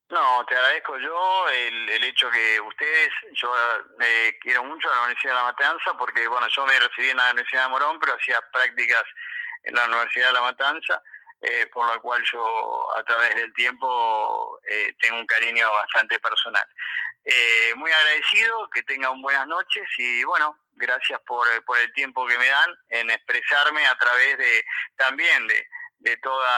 No, 0.09 0.43
te 0.47 0.55
agradezco 0.55 0.97
yo 0.97 1.49
el, 1.49 1.89
el 1.89 2.03
hecho 2.05 2.31
que 2.31 2.59
ustedes, 2.61 3.09
yo 3.33 3.53
eh, 3.99 4.37
quiero 4.41 4.63
mucho 4.63 4.89
a 4.89 4.95
la 4.95 5.01
Universidad 5.03 5.33
de 5.33 5.39
La 5.39 5.43
Matanza 5.43 5.97
porque, 5.99 6.27
bueno, 6.27 6.47
yo 6.47 6.65
me 6.65 6.79
recibí 6.79 7.09
en 7.09 7.17
la 7.17 7.31
Universidad 7.31 7.65
de 7.65 7.69
Morón, 7.69 7.99
pero 7.99 8.13
hacía 8.13 8.39
prácticas 8.51 9.03
en 9.63 9.75
la 9.75 9.85
Universidad 9.85 10.27
de 10.27 10.33
La 10.33 10.41
Matanza, 10.41 11.01
eh, 11.41 11.67
por 11.71 11.87
lo 11.87 12.01
cual 12.01 12.21
yo 12.29 12.97
a 12.97 13.03
través 13.03 13.33
del 13.33 13.53
tiempo 13.53 14.59
eh, 14.69 14.93
tengo 14.99 15.19
un 15.19 15.25
cariño 15.25 15.71
bastante 15.71 16.19
personal. 16.19 16.65
Eh, 17.23 17.73
muy 17.75 17.89
agradecido, 17.91 18.69
que 18.73 18.83
tengan 18.83 19.21
buenas 19.21 19.47
noches 19.47 19.87
y 19.97 20.23
bueno, 20.25 20.57
gracias 20.73 21.21
por, 21.25 21.47
por 21.63 21.77
el 21.77 21.93
tiempo 21.93 22.27
que 22.27 22.37
me 22.37 22.47
dan 22.47 22.75
en 22.89 23.09
expresarme 23.09 23.85
a 23.85 23.95
través 23.95 24.37
de 24.37 24.65
también 24.97 25.47
de, 25.47 25.65
de 25.99 26.17
toda 26.17 26.49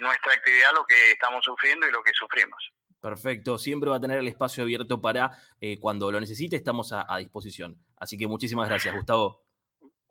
nuestra 0.00 0.32
actividad, 0.32 0.72
lo 0.74 0.84
que 0.84 1.12
estamos 1.12 1.44
sufriendo 1.44 1.86
y 1.86 1.92
lo 1.92 2.02
que 2.02 2.12
sufrimos. 2.12 2.72
Perfecto, 3.00 3.58
siempre 3.58 3.90
va 3.90 3.96
a 3.96 4.00
tener 4.00 4.18
el 4.18 4.26
espacio 4.26 4.64
abierto 4.64 5.00
para 5.00 5.30
cuando 5.80 6.10
lo 6.10 6.18
necesite, 6.18 6.56
estamos 6.56 6.92
a 6.92 7.18
disposición. 7.18 7.76
Así 7.98 8.16
que 8.16 8.26
muchísimas 8.26 8.68
gracias, 8.68 8.94
Gustavo. 8.94 9.43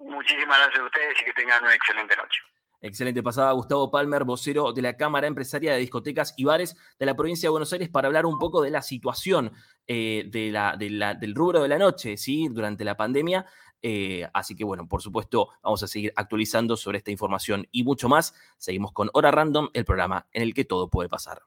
Muchísimas 0.04 0.58
gracias 0.60 0.80
a 0.80 0.86
ustedes 0.86 1.22
y 1.22 1.26
que 1.26 1.34
tengan 1.34 1.64
una 1.64 1.74
excelente 1.74 2.16
noche. 2.16 2.40
Excelente 2.82 3.24
pasada, 3.24 3.54
Gustavo 3.54 3.90
Palmer, 3.90 4.26
vocero 4.26 4.74
de 4.74 4.82
la 4.82 4.98
Cámara 4.98 5.26
Empresaria 5.26 5.72
de 5.72 5.80
Discotecas 5.80 6.34
y 6.36 6.44
Bares 6.44 6.76
de 7.00 7.06
la 7.06 7.16
provincia 7.16 7.48
de 7.48 7.52
Buenos 7.52 7.72
Aires, 7.72 7.88
para 7.88 8.08
hablar 8.08 8.26
un 8.26 8.38
poco 8.38 8.62
de 8.62 8.72
la 8.72 8.82
situación 8.82 9.54
eh, 9.88 10.26
del 10.28 11.34
rubro 11.34 11.62
de 11.62 11.70
la 11.70 11.78
noche, 11.78 12.18
¿sí? 12.18 12.50
Durante 12.50 12.84
la 12.84 12.98
pandemia. 12.98 13.46
Eh, 13.82 14.28
así 14.34 14.56
que, 14.56 14.66
bueno, 14.66 14.86
por 14.86 15.02
supuesto, 15.02 15.50
vamos 15.64 15.82
a 15.84 15.88
seguir 15.88 16.12
actualizando 16.18 16.76
sobre 16.76 16.98
esta 16.98 17.12
información 17.12 17.68
y 17.72 17.86
mucho 17.86 18.10
más. 18.10 18.34
Seguimos 18.58 18.92
con 18.92 19.10
Hora 19.14 19.32
Random, 19.32 19.70
el 19.74 19.86
programa 19.86 20.28
en 20.34 20.44
el 20.44 20.54
que 20.54 20.66
todo 20.66 20.90
puede 20.90 21.08
pasar. 21.08 21.42